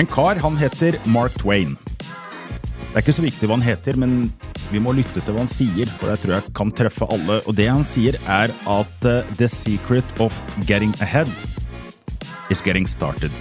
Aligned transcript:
En 0.00 0.06
kar, 0.08 0.38
han 0.40 0.56
heter 0.56 0.96
Mark 1.04 1.34
Twain. 1.36 1.74
Det 2.92 2.94
er 2.96 3.02
ikke 3.04 3.14
så 3.16 3.24
viktig 3.24 3.48
hva 3.48 3.58
han 3.58 3.64
heter, 3.64 3.98
men 4.00 4.30
vi 4.72 4.80
må 4.80 4.94
lytte 4.96 5.20
til 5.20 5.34
hva 5.34 5.42
han 5.42 5.50
sier, 5.52 5.88
for 5.98 6.08
jeg 6.08 6.22
tror 6.22 6.32
jeg 6.38 6.52
kan 6.56 6.70
treffe 6.72 7.08
alle. 7.12 7.40
Og 7.44 7.56
det 7.58 7.66
han 7.68 7.84
sier, 7.84 8.16
er 8.24 8.52
at 8.52 9.08
uh, 9.08 9.20
the 9.36 9.48
secret 9.52 10.14
of 10.20 10.38
getting 10.68 10.94
ahead 11.04 11.28
is 12.52 12.64
getting 12.64 12.88
started. 12.88 13.32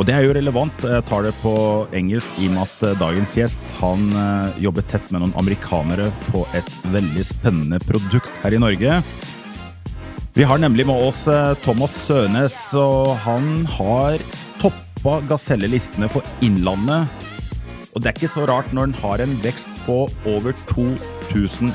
Og 0.00 0.08
det 0.08 0.16
er 0.16 0.24
jo 0.24 0.32
relevant. 0.34 0.80
Jeg 0.80 1.04
tar 1.10 1.28
det 1.28 1.34
på 1.42 1.52
engelsk 1.94 2.40
i 2.40 2.48
og 2.48 2.56
med 2.56 2.64
at 2.64 2.86
uh, 2.88 2.96
dagens 3.04 3.36
gjest 3.36 3.76
han 3.82 4.08
uh, 4.16 4.56
jobber 4.64 4.88
tett 4.88 5.12
med 5.12 5.26
noen 5.26 5.36
amerikanere 5.40 6.08
på 6.30 6.46
et 6.56 6.72
veldig 6.94 7.26
spennende 7.34 7.82
produkt 7.84 8.32
her 8.40 8.56
i 8.56 8.62
Norge. 8.64 8.96
Vi 10.34 10.48
har 10.48 10.58
nemlig 10.58 10.88
med 10.88 10.98
oss 10.98 11.28
Thomas 11.62 11.94
Sønes, 12.08 12.56
og 12.74 13.12
han 13.22 13.68
har 13.70 14.18
toppa 15.04 15.20
gasellelistene 15.28 16.08
for 16.08 16.24
Innlandet. 16.40 17.04
Og 17.92 18.00
det 18.00 18.08
er 18.08 18.16
ikke 18.16 18.32
så 18.32 18.48
rart 18.48 18.72
når 18.72 18.88
den 18.88 18.96
har 19.02 19.20
en 19.20 19.36
vekst 19.44 19.68
på 19.84 20.08
over 20.26 20.52
2000 20.70 21.70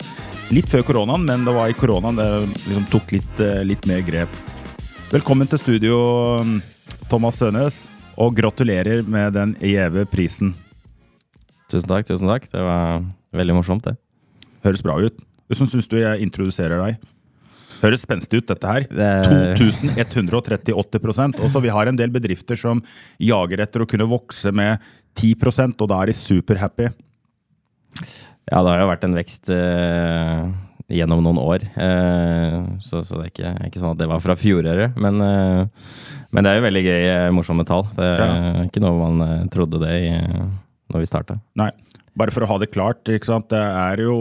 litt 0.55 0.69
før 0.71 0.85
koronaen, 0.87 1.25
men 1.27 1.45
det 1.45 1.55
var 1.55 1.69
i 1.69 1.75
koronaen 1.75 2.17
det 2.17 2.29
liksom 2.69 2.87
tok 2.91 3.13
litt, 3.13 3.41
eh, 3.41 3.65
litt 3.65 3.87
mer 3.87 4.03
grep. 4.03 4.29
Velkommen 5.11 5.49
til 5.49 5.59
studio, 5.59 6.45
Thomas 7.09 7.39
Sønes, 7.39 7.89
og 8.17 8.37
gratulerer 8.37 9.07
med 9.07 9.33
den 9.33 9.55
gjeve 9.57 10.07
prisen. 10.07 10.55
Tusen 11.69 11.89
takk. 11.89 12.07
tusen 12.07 12.29
takk. 12.29 12.51
Det 12.51 12.61
var 12.61 13.05
veldig 13.35 13.55
morsomt, 13.55 13.83
det. 13.83 13.97
Høres 14.65 14.83
bra 14.83 14.99
ut. 15.01 15.19
Hvordan 15.51 15.69
syns 15.69 15.89
du 15.89 15.97
jeg 15.97 16.21
introduserer 16.21 16.79
deg? 16.79 16.99
Høres 17.83 18.05
spenstig 18.07 18.39
ut, 18.43 18.47
dette 18.47 18.69
her. 18.71 18.85
Det- 18.87 19.57
2138% 19.59 21.41
Også 21.43 21.63
vi 21.63 21.73
har 21.75 21.87
en 21.91 21.97
del 21.99 22.11
bedrifter 22.15 22.57
som 22.59 22.83
jager 23.19 23.63
etter 23.65 23.83
å 23.83 23.89
kunne 23.91 24.07
vokse 24.11 24.53
med 24.55 24.79
10% 25.19 25.81
og 25.83 25.89
da 25.91 26.03
er 26.03 26.07
de 26.13 26.13
superhappy. 26.17 26.93
Ja, 28.51 28.63
det 28.63 28.71
har 28.73 28.81
jo 28.83 28.91
vært 28.91 29.05
en 29.07 29.15
vekst 29.17 29.51
uh, 29.53 30.49
gjennom 30.93 31.23
noen 31.25 31.39
år. 31.43 31.67
Uh, 31.77 32.79
så, 32.83 33.03
så 33.07 33.19
det 33.21 33.27
er 33.27 33.31
ikke, 33.33 33.53
ikke 33.69 33.83
sånn 33.83 33.95
at 33.95 34.01
det 34.01 34.09
var 34.11 34.23
fra 34.25 34.37
fjoråret. 34.39 34.97
Men, 34.97 35.21
uh, 35.21 35.67
men 36.33 36.45
det 36.45 36.51
er 36.53 36.59
jo 36.61 36.67
veldig 36.67 36.85
gøy, 36.87 37.07
morsomme 37.37 37.67
tall. 37.69 37.87
Det 37.97 38.09
er 38.09 38.25
Ja. 38.25 38.67
ikke 38.67 38.83
noe 38.85 39.11
man 39.13 39.49
trodde 39.53 39.83
det 39.85 39.93
i, 40.07 40.11
når 40.93 41.05
vi 41.05 41.11
starta. 41.11 41.39
Nei, 41.61 41.71
bare 42.19 42.35
for 42.35 42.45
å 42.47 42.51
ha 42.51 42.59
det 42.63 42.73
klart, 42.73 43.05
det 43.05 43.21
er 43.63 43.97
jo 44.07 44.17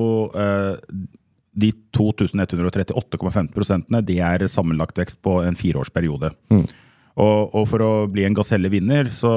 De 1.52 1.74
2138,15% 1.98 4.02
de 4.08 4.20
er 4.24 4.48
sammenlagt 4.48 5.02
vekst 5.02 5.20
på 5.26 5.42
en 5.44 5.58
fireårsperiode. 5.60 6.30
Mm. 6.54 6.66
Og, 7.20 7.56
og 7.58 7.66
for 7.68 7.84
å 7.84 7.92
bli 8.12 8.24
en 8.24 8.36
Gaselle-vinner, 8.38 9.10
så 9.12 9.32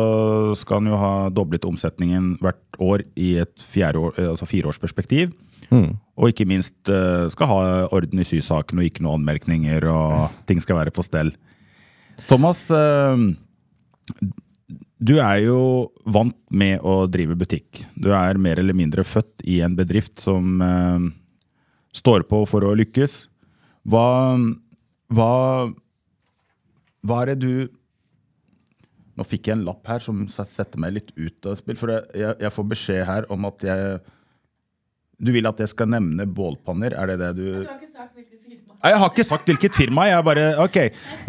skal 0.59 0.81
han 0.81 0.93
jo 0.93 1.01
ha 1.01 1.15
doblet 1.35 1.67
omsetningen 1.67 2.37
hvert 2.43 2.79
år 2.83 3.03
i 3.19 3.35
et 3.43 3.65
eh, 3.75 4.29
altså 4.29 4.47
fireårsperspektiv. 4.47 5.35
Mm. 5.73 5.97
Og 6.15 6.31
ikke 6.31 6.47
minst 6.47 6.93
eh, 6.93 7.27
skal 7.35 7.51
ha 7.51 7.61
orden 7.95 8.23
i 8.23 8.29
sysaken 8.29 8.79
og 8.79 8.87
ikke 8.87 9.05
noen 9.05 9.23
anmerkninger, 9.23 9.89
og 9.91 10.31
ting 10.49 10.63
skal 10.63 10.79
være 10.79 10.95
på 10.95 11.03
stell. 11.03 11.35
Thomas, 12.29 12.69
eh, 12.71 13.27
du 15.05 15.17
er 15.19 15.41
jo 15.43 15.91
vant 16.07 16.39
med 16.55 16.85
å 16.87 17.09
drive 17.11 17.35
butikk. 17.39 17.83
Du 17.99 18.13
er 18.15 18.39
mer 18.41 18.63
eller 18.63 18.77
mindre 18.77 19.03
født 19.05 19.43
i 19.51 19.59
en 19.67 19.75
bedrift 19.77 20.23
som 20.23 20.63
eh, 20.63 21.11
står 21.95 22.27
på 22.31 22.43
for 22.51 22.67
å 22.67 22.75
lykkes. 22.79 23.25
Hva, 23.89 24.09
hva, 25.13 25.31
hva 27.05 27.23
er 27.23 27.35
det 27.35 27.41
du 27.45 27.55
Nå 29.15 29.23
fikk 29.23 29.47
jeg 29.47 29.55
en 29.55 29.67
lapp 29.69 29.87
her 29.87 30.01
som 30.03 30.25
setter 30.27 30.81
meg 30.83 30.97
litt 30.97 31.13
ut 31.15 31.47
av 31.47 31.55
spill. 31.61 31.77
For 31.79 31.93
jeg, 31.93 32.33
jeg, 32.35 32.51
får 32.51 32.65
beskjed 32.73 33.05
her 33.07 33.29
om 33.31 33.47
at 33.47 33.63
jeg 33.63 34.01
Du 35.23 35.31
vil 35.37 35.47
at 35.47 35.61
jeg 35.63 35.71
skal 35.71 35.93
nevne 35.93 36.27
bålpanner? 36.27 36.97
Er 36.99 37.13
det 37.13 37.21
det 37.21 37.29
du 37.39 37.45
Nei, 37.63 38.91
Jeg 38.91 38.99
har 39.01 39.13
ikke 39.13 39.29
sagt 39.29 39.47
hvilket 39.47 39.79
firma. 39.79 40.09
Jeg 40.11 40.27
bare 40.27 40.49
Ok. 40.65 40.81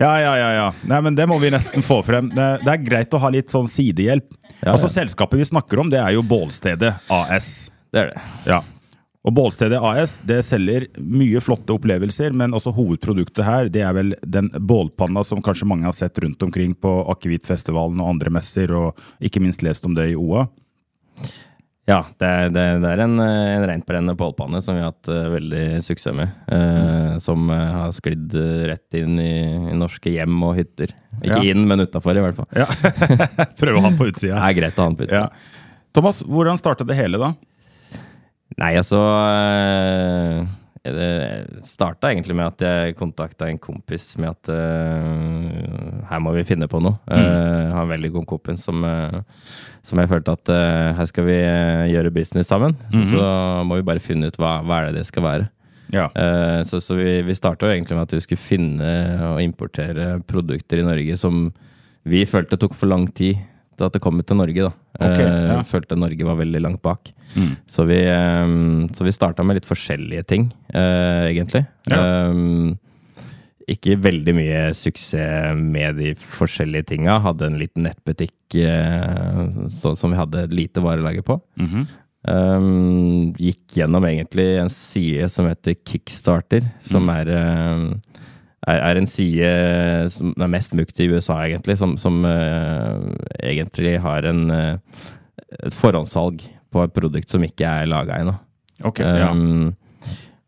Ja, 0.01 0.15
ja, 0.17 0.33
ja. 0.33 0.49
ja. 0.57 0.67
Nei, 0.89 1.03
men 1.05 1.19
Det 1.19 1.29
må 1.29 1.37
vi 1.43 1.53
nesten 1.53 1.85
få 1.85 2.01
frem. 2.07 2.33
Det, 2.33 2.49
det 2.65 2.73
er 2.73 2.83
greit 2.89 3.13
å 3.13 3.21
ha 3.21 3.29
litt 3.37 3.53
sånn 3.53 3.69
sidehjelp. 3.69 4.33
Ja, 4.63 4.73
altså. 4.73 4.89
Selskapet 4.89 5.43
vi 5.43 5.45
snakker 5.45 5.83
om, 5.83 5.93
det 5.93 6.01
er 6.01 6.17
jo 6.17 6.25
Bålstedet 6.25 6.95
AS. 7.13 7.69
Det 7.93 8.01
er 8.01 8.15
det. 8.15 8.25
Ja. 8.49 8.63
Og 9.25 9.33
Bålstedet 9.33 9.79
AS 9.81 10.19
det 10.27 10.43
selger 10.45 10.85
mye 11.01 11.41
flotte 11.41 11.73
opplevelser, 11.73 12.35
men 12.37 12.53
også 12.53 12.73
hovedproduktet 12.77 13.41
her 13.47 13.71
det 13.73 13.81
er 13.81 13.95
vel 13.97 14.13
den 14.21 14.51
bålpanna 14.53 15.23
som 15.25 15.41
kanskje 15.45 15.65
mange 15.69 15.87
har 15.87 15.95
sett 15.97 16.19
rundt 16.21 16.43
omkring 16.45 16.75
på 16.77 16.91
Akevittfestivalen 17.15 18.03
og 18.03 18.11
andre 18.13 18.35
messer, 18.37 18.69
og 18.77 19.01
ikke 19.25 19.41
minst 19.41 19.65
lest 19.65 19.87
om 19.89 19.97
det 19.97 20.11
i 20.11 20.19
OA. 20.19 20.45
Ja, 21.85 21.99
det 22.17 22.25
er, 22.27 22.47
det, 22.49 22.61
er 22.89 23.01
en, 23.03 23.19
en 23.21 23.65
rentbrennende 23.69 24.15
bålpanne 24.17 24.61
som 24.65 24.73
vi 24.77 24.81
har 24.81 24.89
hatt 24.89 25.09
uh, 25.09 25.27
veldig 25.35 25.65
suksess 25.85 26.15
med. 26.17 26.31
Uh, 26.49 27.17
som 27.21 27.45
uh, 27.49 27.59
har 27.85 27.91
sklidd 27.93 28.33
rett 28.69 28.97
inn 28.97 29.19
i, 29.21 29.35
i 29.69 29.75
norske 29.77 30.13
hjem 30.13 30.37
og 30.47 30.55
hytter. 30.57 30.93
Ikke 31.21 31.41
Ja. 31.41 31.43
inn, 31.53 31.65
men 31.69 31.85
utafor, 31.85 32.17
i 32.17 32.23
hvert 32.25 32.39
fall. 32.41 32.49
Ja. 32.57 32.65
Prøve 33.61 33.77
å 33.77 33.85
ha 33.85 33.91
den 33.91 33.99
på 34.01 34.09
utsida. 34.09 34.37
Det 34.37 34.47
er 34.49 34.57
greit 34.61 34.81
å 34.81 34.85
ha 34.85 34.89
den 34.89 34.97
på 34.97 35.05
utsida. 35.05 35.27
Ja. 35.27 35.83
Thomas, 35.95 36.23
hvordan 36.25 36.57
starta 36.59 36.89
det 36.89 36.97
hele, 36.97 37.21
da? 37.21 37.31
Nei, 38.61 38.71
altså 38.79 38.99
eh, 39.35 40.45
Det 40.85 41.65
starta 41.67 42.11
egentlig 42.11 42.35
med 42.37 42.45
at 42.53 42.63
jeg 42.63 42.95
kontakta 42.99 43.49
en 43.49 43.59
kompis 43.59 44.13
med 44.21 44.31
at 44.31 44.51
uh, 44.53 46.03
her 46.07 46.21
må 46.23 46.31
vi 46.35 46.45
finne 46.47 46.69
på 46.69 46.79
noe. 46.83 46.99
Eh, 47.09 47.19
Jeg 47.19 47.73
har 47.73 47.81
en 47.83 47.91
veldig 47.91 48.11
god 48.19 48.27
kompis 48.29 48.63
som, 48.67 48.85
uh, 48.85 49.17
som 49.83 49.99
jeg 49.99 50.11
følte 50.11 50.35
at 50.37 50.51
eh, 50.53 50.93
her 50.99 51.09
skal 51.09 51.25
vi 51.27 51.35
eh, 51.41 51.87
gjøre 51.91 52.13
business 52.13 52.51
sammen. 52.53 52.77
Så 53.09 53.25
må 53.65 53.79
vi 53.81 53.87
bare 53.89 54.03
finne 54.03 54.29
ut 54.29 54.37
hva, 54.39 54.59
hva 54.63 54.79
er 54.83 54.91
det 54.91 55.01
det 55.01 55.09
skal 55.09 55.25
være. 55.25 55.49
Ja. 55.93 56.07
Eh, 56.17 56.61
så 56.69 56.79
så 56.81 56.95
vi, 56.97 57.19
vi 57.25 57.35
starta 57.37 57.69
egentlig 57.73 57.97
med 57.97 58.07
at 58.07 58.15
vi 58.15 58.21
skulle 58.23 58.41
finne 58.41 58.93
og 59.33 59.41
importere 59.43 60.19
produkter 60.25 60.81
i 60.81 60.85
Norge 60.87 61.17
som 61.17 61.49
vi 62.05 62.23
følte 62.29 62.57
tok 62.61 62.77
for 62.77 62.89
lang 62.93 63.07
tid 63.17 63.41
til 63.77 63.87
at 63.87 63.93
det 63.95 64.01
kom 64.03 64.21
til 64.23 64.37
Norge. 64.39 64.69
da. 64.69 64.71
Ok, 64.99 65.19
Eh, 65.19 65.47
ja. 65.51 65.59
Følte 65.63 65.97
Norge 65.99 66.25
var 66.25 66.35
veldig 66.39 66.61
langt 66.61 66.81
bak. 66.81 67.11
Mm. 67.35 67.55
Så 67.67 67.85
vi, 67.85 67.99
eh, 68.05 68.87
så 68.93 69.03
vi 69.03 69.11
starta 69.11 69.43
med 69.43 69.55
litt 69.59 69.65
forskjellige 69.69 70.25
ting, 70.27 70.51
eh, 70.73 71.31
egentlig. 71.33 71.65
Ja. 71.89 72.29
Um, 72.29 72.77
ikke 73.67 73.97
veldig 73.97 74.33
mye 74.37 74.73
suksess 74.77 75.55
med 75.57 75.97
de 75.97 76.13
forskjellige 76.13 76.85
tinga. 76.93 77.19
Hadde 77.19 77.47
en 77.47 77.57
liten 77.57 77.83
nettbutikk 77.83 78.31
så, 79.73 79.95
som 79.97 80.11
vi 80.11 80.17
hadde 80.19 80.47
lite 80.53 80.83
varelager 80.85 81.23
på. 81.25 81.41
Mhm. 81.57 81.87
Um, 82.27 83.33
gikk 83.37 83.75
gjennom 83.77 84.05
egentlig 84.05 84.59
en 84.59 84.69
side 84.69 85.27
som 85.29 85.45
heter 85.45 85.75
Kickstarter, 85.85 86.71
som 86.81 87.07
er, 87.09 87.29
um, 87.29 88.01
er, 88.65 88.81
er 88.81 88.99
en 88.99 89.09
side 89.09 89.51
som 90.13 90.33
er 90.35 90.51
mest 90.51 90.75
brukt 90.75 90.99
i 90.99 91.07
USA, 91.11 91.39
egentlig, 91.45 91.77
som, 91.81 91.95
som 92.01 92.19
uh, 92.25 92.97
egentlig 93.39 93.95
har 94.03 94.27
en, 94.29 94.43
uh, 94.51 95.05
et 95.61 95.77
forhåndssalg 95.77 96.43
på 96.73 96.83
et 96.83 96.95
produkt 96.95 97.31
som 97.31 97.45
ikke 97.45 97.69
er 97.69 97.89
laga 97.89 98.19
ennå. 98.21 98.35
Ok, 98.85 98.99
ja. 99.05 99.31
Um, 99.31 99.73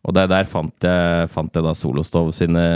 og 0.08 0.16
der, 0.16 0.30
der 0.32 0.48
fant, 0.48 0.76
jeg, 0.84 1.32
fant 1.32 1.56
jeg 1.56 1.66
da 1.66 1.74
Solostov 1.76 2.32
sine 2.36 2.68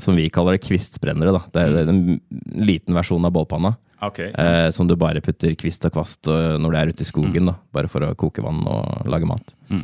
som 0.00 0.16
vi 0.16 0.30
kaller 0.32 0.56
det, 0.56 0.64
kvistbrennere. 0.64 1.34
da. 1.34 1.42
Det 1.52 1.62
er, 1.62 1.76
er 1.82 1.92
en 1.92 2.18
liten 2.56 2.96
versjon 2.96 3.26
av 3.28 3.34
bålpanna. 3.36 3.74
Ok. 4.04 4.20
Eh, 4.20 4.70
som 4.70 4.88
du 4.88 4.94
bare 4.98 5.22
putter 5.24 5.54
kvist 5.58 5.84
og 5.88 5.96
kvast 5.96 6.28
eh, 6.30 6.54
når 6.60 6.70
du 6.70 6.78
er 6.78 6.92
ute 6.92 7.04
i 7.04 7.08
skogen, 7.08 7.50
da, 7.50 7.56
bare 7.74 7.90
for 7.90 8.06
å 8.06 8.14
koke 8.18 8.44
vann 8.44 8.62
og 8.70 9.08
lage 9.10 9.28
mat. 9.28 9.54
Eh, 9.74 9.82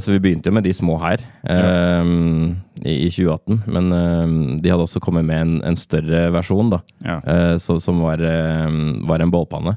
så 0.00 0.12
vi 0.12 0.18
begynte 0.20 0.50
jo 0.50 0.52
med 0.58 0.64
de 0.66 0.72
små 0.76 0.98
her 1.00 1.22
eh, 1.48 2.10
i, 2.84 2.94
i 3.06 3.10
2018, 3.10 3.62
men 3.72 3.92
eh, 3.96 4.34
de 4.60 4.72
hadde 4.72 4.84
også 4.84 5.00
kommet 5.00 5.24
med 5.24 5.40
en, 5.40 5.54
en 5.70 5.78
større 5.80 6.26
versjon, 6.34 6.68
da, 6.74 6.82
Ja. 7.06 7.20
eh, 7.24 7.54
så, 7.62 7.78
som 7.80 8.02
var, 8.04 8.20
eh, 8.20 8.66
var 9.08 9.24
en 9.24 9.32
bålpanne. 9.32 9.76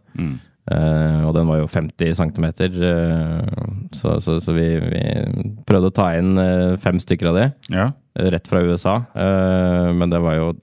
Eh, 0.64 1.22
og 1.28 1.34
den 1.36 1.48
var 1.50 1.58
jo 1.60 1.68
50 1.68 2.14
cm, 2.16 2.46
så, 3.94 4.14
så, 4.24 4.38
så 4.44 4.54
vi, 4.56 4.68
vi 4.80 5.02
prøvde 5.68 5.90
å 5.92 5.96
ta 5.96 6.10
inn 6.20 6.38
eh, 6.40 6.76
fem 6.80 7.00
stykker 7.04 7.32
av 7.34 7.40
det 7.40 7.48
Ja, 7.74 7.90
eh, 8.20 8.30
rett 8.32 8.48
fra 8.48 8.62
USA, 8.64 8.94
eh, 9.12 9.90
men 9.96 10.10
det 10.14 10.22
var 10.24 10.38
jo 10.40 10.54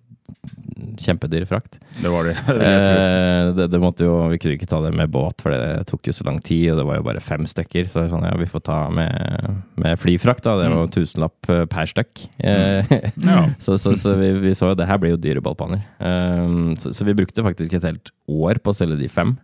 kjempedyr 1.00 1.44
frakt. 1.48 1.78
det 2.02 2.10
var 2.12 2.28
det. 2.28 2.36
Eh, 2.70 3.50
det, 3.56 3.66
det 3.72 3.80
måtte 3.82 4.04
jo, 4.04 4.14
Vi 4.30 4.38
kunne 4.38 4.54
ikke 4.58 4.68
ta 4.70 4.80
det 4.84 4.92
med 4.96 5.10
båt, 5.12 5.40
for 5.42 5.52
det 5.54 5.86
tok 5.90 6.06
jo 6.10 6.14
så 6.14 6.26
lang 6.28 6.38
tid, 6.44 6.70
og 6.72 6.80
det 6.80 6.86
var 6.88 6.98
jo 7.00 7.06
bare 7.06 7.22
fem 7.24 7.46
stykker. 7.48 7.88
Så 7.90 8.04
sånn, 8.10 8.26
ja, 8.28 8.34
vi 8.38 8.48
får 8.50 8.64
ta 8.68 8.78
med, 8.94 9.60
med 9.80 9.98
flyfrakt, 10.00 10.44
da. 10.46 10.56
Det 10.60 10.68
var 10.70 10.84
jo 10.86 10.92
tusenlapp 10.98 11.50
eh, 11.52 11.64
per 11.70 11.90
stykk. 11.90 12.24
Eh, 12.44 12.96
Ja. 13.30 13.44
så 13.62 13.76
så, 13.80 13.94
så 13.98 14.14
vi, 14.20 14.32
vi 14.42 14.54
så 14.56 14.72
jo 14.72 14.78
det 14.78 14.86
her 14.90 14.98
blir 15.02 15.14
jo 15.16 15.20
dyre 15.20 15.42
ballpanner. 15.44 15.82
Eh, 15.98 16.56
så, 16.82 16.92
så 16.96 17.06
vi 17.08 17.16
brukte 17.18 17.44
faktisk 17.46 17.74
et 17.78 17.86
helt 17.88 18.12
år 18.30 18.60
på 18.62 18.72
å 18.74 18.76
selge 18.76 18.98
de 19.00 19.08
fem. 19.10 19.36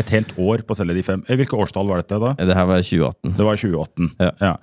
Et 0.00 0.08
helt 0.10 0.32
år 0.42 0.64
på 0.66 0.74
å 0.74 0.78
selge 0.78 0.96
de 0.96 1.04
fem. 1.06 1.20
Eh, 1.30 1.38
Hvilke 1.38 1.58
årstall 1.60 1.86
var 1.86 2.02
dette, 2.02 2.18
da? 2.18 2.32
Det 2.38 2.56
her 2.58 2.66
var 2.70 2.82
2018. 2.82 3.36
Det 3.38 3.46
var 3.46 3.60
2018. 3.60 4.08
Ja. 4.42 4.54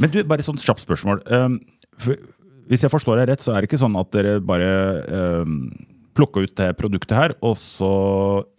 Men 0.00 0.14
du, 0.14 0.22
bare 0.24 0.40
et 0.44 0.48
sånt 0.48 0.64
kjapt 0.64 0.80
spørsmål. 0.86 1.20
Um, 1.28 1.58
for, 2.00 2.16
hvis 2.68 2.84
jeg 2.84 2.92
forstår 2.92 3.22
deg 3.22 3.30
rett, 3.32 3.44
så 3.44 3.54
er 3.54 3.62
det 3.62 3.70
ikke 3.70 3.80
sånn 3.80 3.96
at 3.98 4.10
dere 4.14 4.38
bare 4.44 4.72
eh, 5.04 5.54
plukka 6.18 6.42
ut 6.44 6.56
det 6.58 6.72
produktet 6.78 7.16
her, 7.16 7.36
og 7.46 7.54
så 7.60 7.92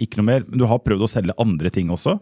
ikke 0.01 0.19
noe 0.19 0.29
mer. 0.31 0.47
Men 0.47 0.61
du 0.61 0.67
har 0.69 0.81
prøvd 0.83 1.05
å 1.05 1.11
selge 1.11 1.35
andre 1.41 1.71
ting 1.73 1.91
også? 1.93 2.17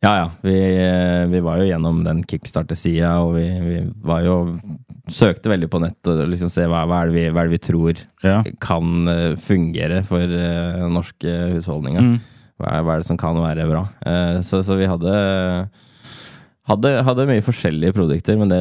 Ja, 0.00 0.12
ja. 0.16 0.28
Vi, 0.40 0.56
eh, 0.56 1.26
vi 1.28 1.42
var 1.44 1.60
jo 1.60 1.68
gjennom 1.68 2.00
den 2.06 2.22
kickstarter-sida, 2.24 3.18
og 3.20 3.34
vi, 3.36 3.48
vi 3.66 3.82
var 4.04 4.24
jo 4.26 4.38
Søkte 5.10 5.50
veldig 5.50 5.66
på 5.66 5.80
nett 5.82 6.06
og 6.06 6.20
liksom 6.30 6.50
se 6.52 6.62
hva, 6.70 6.84
hva, 6.86 7.00
er 7.00 7.08
det 7.08 7.14
vi, 7.16 7.22
hva 7.34 7.42
er 7.42 7.48
det 7.48 7.56
vi 7.56 7.64
tror 7.64 8.02
Ja. 8.22 8.36
kan 8.62 9.08
eh, 9.10 9.32
fungere 9.42 10.04
for 10.06 10.22
uh, 10.22 10.84
norske 10.92 11.32
husholdninger. 11.56 12.12
Hva, 12.60 12.76
er, 12.76 12.84
hva 12.86 12.94
er 12.94 13.02
det 13.02 13.08
som 13.08 13.18
kan 13.18 13.40
være 13.40 13.66
bra? 13.66 13.88
Uh, 14.04 14.38
så, 14.46 14.60
så 14.62 14.76
vi 14.78 14.86
hadde, 14.86 15.16
hadde 16.70 16.92
hadde 17.08 17.26
mye 17.26 17.42
forskjellige 17.42 17.96
produkter, 17.96 18.38
men 18.38 18.54
det 18.54 18.60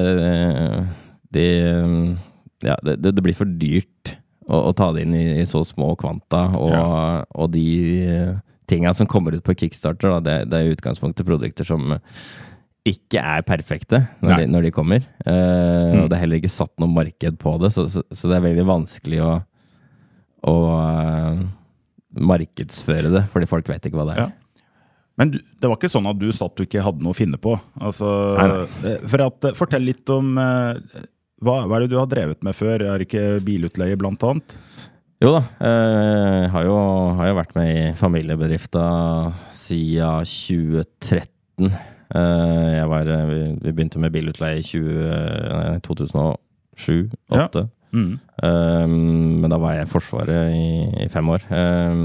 de, 1.37 1.45
ja, 2.65 2.75
det, 2.83 2.97
det 3.15 3.23
blir 3.23 3.37
for 3.37 3.49
dyrt 3.59 4.15
å, 4.49 4.69
å 4.69 4.75
ta 4.75 4.91
det 4.95 5.05
inn 5.05 5.15
i, 5.17 5.25
i 5.41 5.47
så 5.49 5.63
små 5.67 5.93
kvanta. 5.99 6.45
Og, 6.59 6.75
og 7.29 7.51
de 7.53 7.65
eh, 8.05 8.35
tinga 8.69 8.93
som 8.97 9.09
kommer 9.09 9.37
ut 9.37 9.45
på 9.45 9.55
Kickstarter, 9.57 10.15
da, 10.17 10.19
det, 10.25 10.37
det 10.51 10.59
er 10.59 10.69
i 10.69 10.75
utgangspunktet 10.77 11.27
produkter 11.27 11.67
som 11.67 11.93
ikke 12.89 13.21
er 13.21 13.43
perfekte 13.45 13.99
når, 14.23 14.31
de, 14.39 14.49
når 14.49 14.67
de 14.67 14.73
kommer. 14.73 15.05
Eh, 15.27 15.99
Og 15.99 16.09
det 16.09 16.17
er 16.17 16.23
heller 16.23 16.41
ikke 16.41 16.51
satt 16.51 16.73
noe 16.81 16.89
marked 16.91 17.39
på 17.41 17.55
det, 17.61 17.71
så, 17.75 17.85
så, 17.91 18.03
så 18.09 18.31
det 18.31 18.39
er 18.39 18.45
veldig 18.47 18.65
vanskelig 18.69 19.19
å, 19.25 19.31
å 20.49 20.53
uh, 20.71 21.41
markedsføre 22.17 23.11
det, 23.13 23.25
fordi 23.33 23.49
folk 23.51 23.69
vet 23.69 23.89
ikke 23.89 23.99
hva 23.99 24.07
det 24.09 24.15
er. 24.15 24.29
Ja. 24.29 24.63
Men 25.19 25.33
du, 25.33 25.41
det 25.59 25.67
var 25.67 25.75
ikke 25.75 25.91
sånn 25.91 26.07
at 26.07 26.15
du 26.15 26.29
satt 26.31 26.55
du 26.55 26.63
ikke 26.63 26.83
hadde 26.85 27.03
noe 27.03 27.11
å 27.11 27.17
finne 27.17 27.37
på? 27.41 27.57
Altså, 27.83 28.07
Nei, 28.39 28.47
nei. 28.85 28.93
For 29.11 29.25
at, 29.25 29.49
Fortell 29.59 29.83
litt 29.83 30.07
om 30.15 30.31
eh, 30.39 30.79
hva, 31.39 31.61
hva 31.65 31.77
er 31.77 31.85
det 31.85 31.93
du 31.93 31.99
har 31.99 32.09
drevet 32.11 32.43
med 32.43 32.55
før? 32.57 32.83
Er 32.83 32.99
det 32.99 33.07
ikke 33.07 33.39
bilutleie, 33.45 33.97
blant 33.99 34.23
annet? 34.27 34.57
Jo 35.19 35.33
da, 35.35 35.41
Jeg 35.59 36.51
har, 36.53 36.63
jo, 36.63 36.75
har 37.19 37.27
jo 37.27 37.37
vært 37.41 37.55
med 37.57 37.69
i 37.75 37.81
familiebedrifta 37.99 38.83
siden 39.51 40.23
2013. 40.23 41.73
Eh, 42.15 42.69
jeg 42.77 42.87
var, 42.89 43.09
eh, 43.13 43.33
vi, 43.59 43.73
begynte 43.73 43.99
med 43.99 44.13
bilutleie 44.15 44.61
i 44.61 44.63
20, 44.65 44.95
eh, 45.11 45.75
2007-2008. 45.85 47.67
Mm. 47.91 48.13
Eh, 48.43 48.87
men 48.87 49.49
da 49.51 49.59
var 49.59 49.75
jeg 49.75 49.87
i 49.87 49.91
Forsvaret 49.91 50.55
i, 50.55 51.05
i 51.05 51.09
fem 51.11 51.29
år. 51.35 51.45
Eh, 51.51 51.95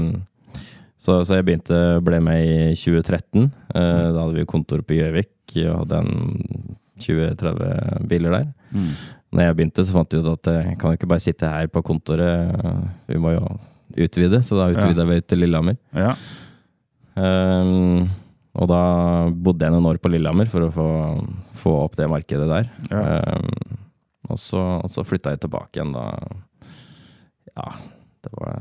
så, 0.99 1.21
så 1.23 1.39
jeg 1.39 1.47
begynte, 1.47 1.79
ble 2.05 2.19
med 2.23 2.45
i 2.45 2.75
2013. 2.75 3.51
Eh, 3.75 4.07
da 4.11 4.25
hadde 4.25 4.39
vi 4.39 4.49
kontor 4.49 4.83
på 4.85 4.97
Gjøvik 4.97 5.55
og 5.69 5.85
hadde 5.85 6.03
en 6.03 6.77
20-30 6.99 8.07
biler 8.09 8.39
der. 8.39 8.47
Når 9.35 9.49
jeg 9.49 9.57
begynte, 9.59 9.83
så 9.85 9.97
fant 9.97 10.15
vi 10.15 10.21
ut 10.23 10.31
at 10.31 10.51
jeg 10.53 10.75
kan 10.79 10.91
jo 10.91 10.99
ikke 10.99 11.09
bare 11.11 11.23
sitte 11.23 11.49
her 11.51 11.67
på 11.71 11.83
kontoret. 11.85 12.55
Vi 13.09 13.19
må 13.21 13.35
jo 13.35 13.43
utvide, 14.05 14.41
så 14.43 14.59
da 14.59 14.69
utvida 14.73 15.05
vi 15.07 15.19
ut 15.19 15.27
til 15.29 15.43
Lillehammer. 15.43 15.77
Ja. 15.95 16.13
Um, 17.15 18.07
og 18.55 18.69
da 18.71 18.81
bodde 19.31 19.67
jeg 19.67 19.75
noen 19.75 19.89
år 19.91 19.99
på 20.03 20.11
Lillehammer 20.11 20.49
for 20.51 20.67
å 20.67 20.71
få, 20.73 20.87
få 21.59 21.75
opp 21.83 21.99
det 21.99 22.09
markedet 22.11 22.47
der. 22.49 22.71
Ja. 22.91 23.35
Um, 23.35 23.81
og 24.31 24.41
så, 24.41 24.61
og 24.81 24.89
så 24.91 25.05
flytta 25.05 25.35
jeg 25.35 25.43
tilbake 25.45 25.77
igjen 25.77 25.93
da 25.93 26.05
Ja, 27.53 27.67
det 28.25 28.31
var 28.33 28.55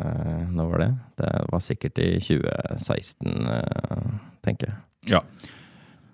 Når 0.53 0.71
var 0.73 0.83
det? 0.83 0.91
Det 1.23 1.31
var 1.55 1.63
sikkert 1.65 2.01
i 2.05 2.09
2016, 2.21 3.47
eh, 3.55 4.11
tenker 4.45 4.69
jeg. 4.69 4.77
Ja. 5.15 5.23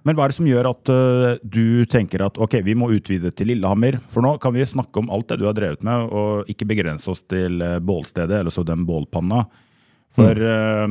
Men 0.06 0.16
hva 0.16 0.24
er 0.24 0.32
det 0.32 0.38
som 0.38 0.48
gjør 0.48 0.70
at 0.70 0.90
uh, 0.92 1.30
du 1.44 1.84
tenker 1.90 2.24
at 2.24 2.38
ok, 2.40 2.60
vi 2.64 2.76
må 2.78 2.88
utvide 2.94 3.32
til 3.36 3.52
Lillehammer? 3.52 3.98
For 4.12 4.24
nå 4.24 4.36
kan 4.40 4.54
vi 4.56 4.64
snakke 4.68 5.02
om 5.02 5.10
alt 5.12 5.28
det 5.32 5.40
du 5.42 5.46
har 5.48 5.56
drevet 5.56 5.84
med, 5.86 6.08
og 6.08 6.50
ikke 6.50 6.68
begrense 6.70 7.10
oss 7.12 7.22
til 7.28 7.60
uh, 7.60 7.78
bålstedet, 7.84 8.40
eller 8.40 8.54
så 8.54 8.64
den 8.66 8.86
bålpanna. 8.88 9.44
For 10.16 10.40
uh, 10.40 10.86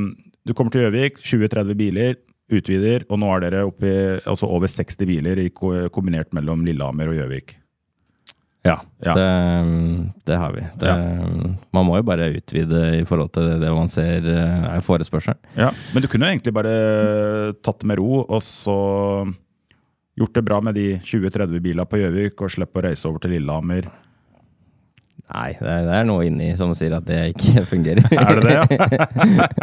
du 0.46 0.54
kommer 0.54 0.74
til 0.74 0.86
Gjøvik, 0.86 1.22
20-30 1.26 1.80
biler, 1.80 2.20
utvider, 2.50 3.06
og 3.10 3.22
nå 3.22 3.32
er 3.34 3.46
dere 3.46 3.66
oppe 3.70 3.90
i 3.90 3.98
altså 4.30 4.50
over 4.50 4.70
60 4.70 5.06
biler 5.10 5.42
i 5.42 5.50
kombinert 5.54 6.34
mellom 6.38 6.64
Lillehammer 6.66 7.12
og 7.12 7.20
Gjøvik. 7.20 7.58
Ja, 8.68 8.76
Ja. 9.00 9.14
Det, 9.16 9.28
det 10.28 10.36
har 10.36 10.52
vi. 10.52 10.62
Det, 10.82 10.94
Man 11.72 11.86
må 11.88 11.96
jo 11.96 12.04
bare 12.04 12.26
utvide 12.36 12.82
i 13.00 13.06
forhold 13.08 13.32
til 13.38 13.54
det 13.62 13.70
man 13.72 13.88
ser 13.88 14.26
eh, 14.28 14.66
er 14.76 14.84
forespørselen. 14.84 15.40
Ja, 15.56 15.70
Men 15.94 16.04
du 16.04 16.10
kunne 16.12 16.28
jo 16.28 16.34
egentlig 16.36 16.54
bare 16.58 17.54
tatt 17.64 17.80
det 17.80 17.88
med 17.88 18.02
ro, 18.02 18.26
og 18.28 18.44
så 18.44 18.76
gjort 20.20 20.36
det 20.36 20.44
bra 20.44 20.60
med 20.60 20.76
de 20.76 20.90
20-30 21.00 21.64
bilene 21.64 21.88
på 21.88 22.02
Gjøvik, 22.02 22.42
og 22.44 22.52
slippe 22.52 22.82
å 22.82 22.88
reise 22.90 23.08
over 23.08 23.24
til 23.24 23.38
Lillehammer. 23.38 23.88
Nei, 25.30 25.54
det 25.60 25.70
er, 25.70 25.84
det 25.86 25.96
er 25.96 26.06
noe 26.10 26.26
inni 26.26 26.50
som 26.58 26.72
sier 26.76 26.96
at 26.98 27.06
det 27.08 27.20
ikke 27.38 27.64
fungerer. 27.72 28.04
Er 28.18 28.40
det 28.40 28.44
det, 28.44 28.56
ja? 28.58 28.64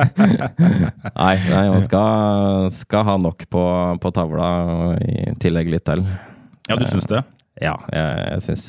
nei, 1.21 1.35
nei, 1.51 1.65
man 1.75 1.83
skal, 1.85 2.69
skal 2.73 3.05
ha 3.09 3.17
nok 3.21 3.45
på, 3.53 3.62
på 4.00 4.12
tavla, 4.17 4.50
og 4.73 5.05
i 5.05 5.35
tillegg 5.43 5.69
litt 5.75 5.85
til. 5.88 6.07
Ja, 6.71 6.79
du 6.81 6.87
syns 6.88 7.05
det? 7.11 7.21
Ja, 7.63 7.77
jeg, 7.89 8.17
jeg 8.35 8.43
syns 8.45 8.67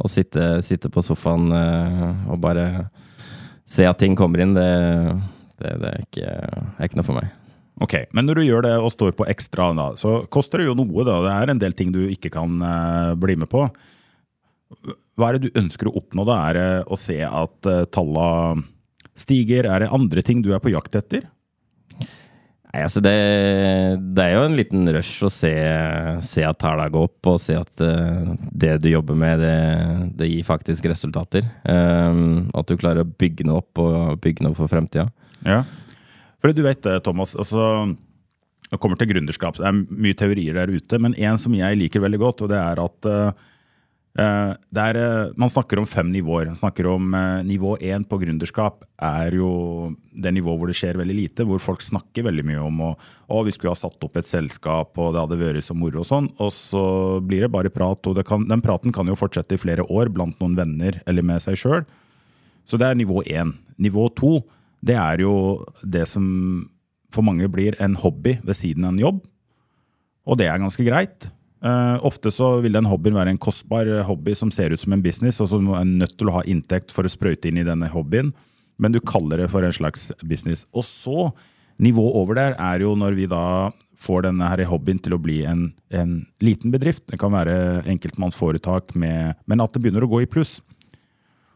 Å 0.00 0.08
sitte, 0.08 0.44
sitte 0.64 0.90
på 0.92 1.02
sofaen 1.04 1.50
eh, 1.52 2.06
og 2.32 2.40
bare 2.40 2.64
se 3.68 3.84
at 3.86 4.00
ting 4.00 4.16
kommer 4.18 4.40
inn, 4.42 4.54
det, 4.56 4.70
det, 5.60 5.74
det 5.82 5.90
er, 5.90 6.06
ikke, 6.06 6.30
er 6.80 6.88
ikke 6.88 6.98
noe 6.98 7.06
for 7.06 7.18
meg. 7.20 7.36
Ok, 7.80 7.94
Men 8.12 8.26
når 8.28 8.40
du 8.40 8.44
gjør 8.44 8.64
det 8.66 8.74
og 8.76 8.92
står 8.92 9.14
på 9.16 9.26
ekstra, 9.30 9.70
da, 9.76 9.90
så 9.96 10.20
koster 10.32 10.60
det 10.60 10.68
jo 10.68 10.76
noe. 10.76 11.04
da. 11.06 11.16
Det 11.24 11.32
er 11.32 11.52
en 11.52 11.62
del 11.62 11.76
ting 11.76 11.92
du 11.94 12.02
ikke 12.10 12.32
kan 12.34 12.58
uh, 12.60 13.16
bli 13.16 13.38
med 13.40 13.48
på. 13.52 13.62
Hva 15.16 15.30
er 15.30 15.38
det 15.38 15.48
du 15.48 15.60
ønsker 15.60 15.88
å 15.88 15.94
oppnå? 16.00 16.26
da? 16.28 16.36
Er 16.50 16.58
det 16.58 16.68
å 16.92 16.98
se 17.00 17.16
at 17.24 17.70
uh, 17.70 17.86
talla 17.88 18.28
stiger? 19.16 19.68
Er 19.70 19.84
det 19.84 19.94
andre 19.96 20.24
ting 20.26 20.42
du 20.44 20.52
er 20.52 20.60
på 20.60 20.74
jakt 20.74 20.98
etter? 21.00 21.24
Nei, 22.70 22.84
altså 22.86 23.00
det, 23.02 23.14
det 24.14 24.24
er 24.24 24.36
jo 24.36 24.42
en 24.46 24.54
liten 24.54 24.86
rush 24.94 25.24
å 25.26 25.30
se, 25.32 25.50
se 26.22 26.44
at 26.46 26.58
tallene 26.62 26.92
går 26.94 27.08
opp, 27.08 27.30
og 27.32 27.40
se 27.42 27.56
at 27.58 27.82
uh, 27.82 28.30
det 28.38 28.76
du 28.84 28.92
jobber 28.92 29.18
med, 29.18 29.42
det, 29.42 29.56
det 30.20 30.28
gir 30.30 30.46
faktisk 30.46 30.86
resultater. 30.86 31.48
Um, 31.66 32.46
at 32.54 32.70
du 32.70 32.78
klarer 32.78 33.02
å 33.02 33.10
bygge 33.10 33.48
noe 33.48 33.64
opp 33.64 33.82
og 33.82 34.20
bygge 34.22 34.46
noe 34.46 34.54
for 34.58 34.70
fremtida. 34.70 35.08
Ja. 35.42 35.64
For 36.38 36.54
du 36.54 36.62
vet 36.62 36.84
det, 36.86 37.00
Thomas. 37.04 37.34
altså 37.34 37.90
det 38.70 38.78
kommer 38.78 38.98
til 38.98 39.10
gründerskap, 39.10 39.56
Det 39.58 39.66
er 39.66 39.74
mye 39.74 40.14
teorier 40.14 40.54
der 40.54 40.70
ute, 40.70 40.98
men 41.02 41.16
en 41.18 41.38
som 41.42 41.54
jeg 41.54 41.78
liker 41.78 42.04
veldig 42.04 42.20
godt, 42.22 42.42
og 42.46 42.52
det 42.52 42.58
er 42.60 42.78
at 42.78 43.08
eh, 43.10 43.32
eh, 44.18 44.52
det 44.74 44.82
er, 44.82 44.96
eh, 44.96 45.32
Man 45.36 45.50
snakker 45.50 45.78
om 45.78 45.86
fem 45.86 46.10
nivåer. 46.10 46.46
Man 46.46 46.56
snakker 46.56 46.86
om 46.86 47.14
eh, 47.14 47.42
Nivå 47.46 47.76
én 47.78 48.04
på 48.04 48.18
gründerskap 48.18 48.84
er 48.98 49.36
jo 49.36 49.94
det 50.12 50.32
nivået 50.34 50.58
hvor 50.58 50.66
det 50.66 50.76
skjer 50.76 50.98
veldig 50.98 51.16
lite, 51.16 51.46
hvor 51.46 51.60
folk 51.62 51.80
snakker 51.82 52.26
veldig 52.26 52.44
mye 52.44 52.60
om 52.60 52.80
å, 52.80 52.90
å 53.30 53.42
vi 53.46 53.54
skulle 53.54 53.72
ha 53.72 53.78
satt 53.78 54.02
opp 54.04 54.16
et 54.16 54.28
selskap, 54.28 54.98
og 54.98 55.14
det 55.14 55.22
hadde 55.22 55.40
vært 55.40 55.64
så 55.64 55.76
moro 55.78 56.02
og 56.02 56.08
sånn, 56.08 56.28
og 56.38 56.50
så 56.52 56.84
blir 57.24 57.46
det 57.46 57.52
bare 57.54 57.72
prat. 57.72 58.06
og 58.06 58.20
kan, 58.26 58.48
Den 58.50 58.60
praten 58.60 58.92
kan 58.92 59.08
jo 59.08 59.18
fortsette 59.18 59.54
i 59.54 59.62
flere 59.62 59.86
år 59.88 60.12
blant 60.12 60.38
noen 60.40 60.58
venner 60.58 61.00
eller 61.06 61.22
med 61.22 61.40
seg 61.40 61.56
sjøl. 61.56 61.84
Så 62.66 62.78
det 62.78 62.86
er 62.86 62.98
nivå 62.98 63.22
én. 63.26 63.54
Nivå 63.78 64.08
to 64.14 64.40
det 64.80 64.96
er 64.96 65.20
jo 65.24 65.64
det 65.84 66.06
som 66.08 66.24
for 67.12 67.26
mange 67.26 67.48
blir 67.52 67.76
en 67.82 67.96
hobby 68.00 68.38
ved 68.42 68.56
siden 68.56 68.86
av 68.86 68.94
en 68.94 69.02
jobb. 69.02 69.20
Og 70.28 70.38
det 70.40 70.48
er 70.48 70.60
ganske 70.62 70.84
greit. 70.86 71.28
Eh, 71.60 71.96
ofte 72.08 72.32
så 72.32 72.54
vil 72.64 72.72
den 72.72 72.88
hobbyen 72.88 73.18
være 73.18 73.34
en 73.34 73.40
kostbar 73.40 73.88
hobby 74.08 74.32
som 74.38 74.52
ser 74.54 74.72
ut 74.72 74.80
som 74.80 74.94
en 74.96 75.04
business, 75.04 75.40
og 75.44 75.50
som 75.52 75.68
er 75.76 75.88
nødt 75.88 76.16
til 76.16 76.30
å 76.30 76.38
ha 76.38 76.44
inntekt 76.48 76.94
for 76.94 77.04
å 77.04 77.12
sprøyte 77.12 77.50
inn 77.50 77.60
i 77.60 77.66
denne 77.66 77.90
hobbyen, 77.92 78.32
men 78.80 78.94
du 78.94 79.00
kaller 79.04 79.42
det 79.42 79.50
for 79.52 79.66
en 79.66 79.76
slags 79.76 80.08
business. 80.24 80.64
Og 80.72 80.86
så, 80.88 81.28
nivået 81.80 82.16
over 82.16 82.38
der, 82.38 82.56
er 82.56 82.86
jo 82.86 82.94
når 82.96 83.18
vi 83.18 83.28
da 83.28 83.44
får 84.00 84.24
denne 84.24 84.48
her 84.48 84.64
hobbyen 84.70 85.02
til 85.04 85.12
å 85.12 85.20
bli 85.20 85.42
en, 85.44 85.68
en 85.92 86.22
liten 86.40 86.72
bedrift. 86.72 87.04
Det 87.12 87.20
kan 87.20 87.34
være 87.34 87.84
enkeltmannsforetak, 87.92 88.96
men 88.96 89.60
at 89.60 89.74
det 89.74 89.84
begynner 89.84 90.06
å 90.06 90.12
gå 90.14 90.22
i 90.24 90.30
pluss. 90.30 90.62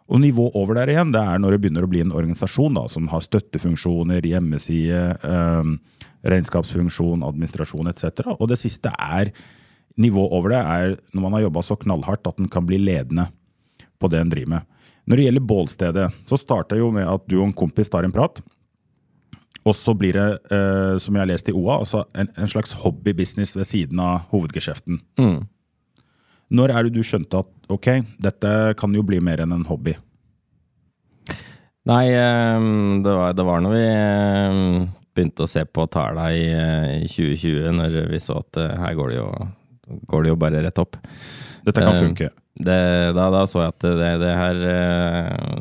Og 0.04 0.20
nivået 0.20 0.52
over 0.60 0.76
der 0.76 0.92
igjen, 0.92 1.14
det 1.14 1.22
er 1.24 1.40
når 1.40 1.54
det 1.54 1.62
begynner 1.62 1.86
å 1.86 1.88
bli 1.88 2.02
en 2.04 2.12
organisasjon 2.12 2.76
da, 2.76 2.84
som 2.92 3.08
har 3.08 3.24
støttefunksjoner, 3.24 4.26
hjemmeside, 4.28 5.00
eh, 5.24 6.02
regnskapsfunksjon, 6.28 7.24
administrasjon 7.24 7.88
etc. 7.88 8.34
Og 8.36 8.50
det 8.52 8.60
siste 8.60 8.92
er 8.92 9.32
nivå 10.00 10.26
over 10.34 10.54
det 10.54 10.60
er 10.60 10.96
når 11.14 11.22
man 11.22 11.36
har 11.36 11.46
jobba 11.46 11.62
så 11.62 11.76
knallhardt 11.78 12.26
at 12.30 12.40
en 12.42 12.50
kan 12.50 12.66
bli 12.66 12.80
ledende 12.82 13.28
på 14.00 14.10
det 14.10 14.20
en 14.20 14.32
driver 14.32 14.56
med. 14.56 14.70
Når 15.04 15.20
det 15.20 15.26
gjelder 15.26 15.48
bålstedet, 15.48 16.06
så 16.26 16.38
starta 16.40 16.78
jo 16.78 16.90
med 16.94 17.06
at 17.08 17.24
du 17.28 17.36
og 17.38 17.48
en 17.48 17.56
kompis 17.56 17.92
tar 17.92 18.06
en 18.06 18.14
prat. 18.14 18.40
Og 19.64 19.76
så 19.76 19.94
blir 19.96 20.16
det, 20.16 20.28
eh, 20.52 20.96
som 21.00 21.14
jeg 21.14 21.22
har 21.22 21.30
lest 21.30 21.48
i 21.48 21.54
OA, 21.56 21.78
altså 21.84 22.04
en, 22.12 22.28
en 22.36 22.50
slags 22.50 22.74
hobbybusiness 22.82 23.54
ved 23.56 23.68
siden 23.68 24.00
av 24.00 24.26
hovedgeskjeften. 24.32 25.00
Mm. 25.20 25.44
Når 26.54 26.72
er 26.72 26.84
det 26.84 26.96
du 26.96 27.04
skjønte 27.04 27.40
at 27.44 27.72
ok, 27.72 27.88
dette 28.20 28.50
kan 28.80 28.96
jo 28.96 29.04
bli 29.06 29.20
mer 29.24 29.40
enn 29.44 29.54
en 29.56 29.64
hobby? 29.68 29.96
Nei, 31.88 32.04
eh, 32.12 32.68
det 33.04 33.16
var, 33.20 33.32
det 33.36 33.48
var 33.48 33.64
når 33.64 33.76
vi 33.76 33.86
eh, 33.88 34.84
begynte 35.14 35.44
å 35.44 35.50
se 35.50 35.64
på 35.64 35.86
tallene 35.92 36.30
i, 36.32 36.46
eh, 36.52 37.08
2020, 37.08 37.72
når 37.76 37.98
vi 38.12 38.20
så 38.22 38.40
at 38.42 38.60
eh, 38.60 38.76
her 38.80 38.96
går 38.98 39.12
det, 39.12 39.18
jo, 39.20 39.28
går 40.10 40.22
det 40.26 40.32
jo 40.32 40.38
bare 40.40 40.62
rett 40.64 40.78
opp. 40.82 40.96
Dette 41.64 41.80
kan 41.80 41.94
Eh, 41.96 42.02
funke. 42.02 42.30
Det, 42.54 42.78
da, 43.16 43.30
da 43.34 43.40
så 43.50 43.64
jeg 43.64 43.72
at 43.72 43.84
det, 43.98 44.10
det 44.22 44.30
her 44.38 44.58
eh, 44.70 45.54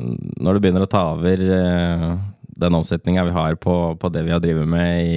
Når 0.45 0.53
du 0.53 0.59
begynner 0.61 0.83
å 0.85 0.89
ta 0.91 1.01
over 1.15 1.41
eh, 1.41 2.03
den 2.53 2.75
omsetninga 2.77 3.23
vi 3.25 3.33
har 3.33 3.55
på, 3.57 3.73
på 3.97 4.11
det 4.13 4.21
vi 4.27 4.33
har 4.35 4.43
drevet 4.43 4.67
med 4.69 5.07
i 5.07 5.15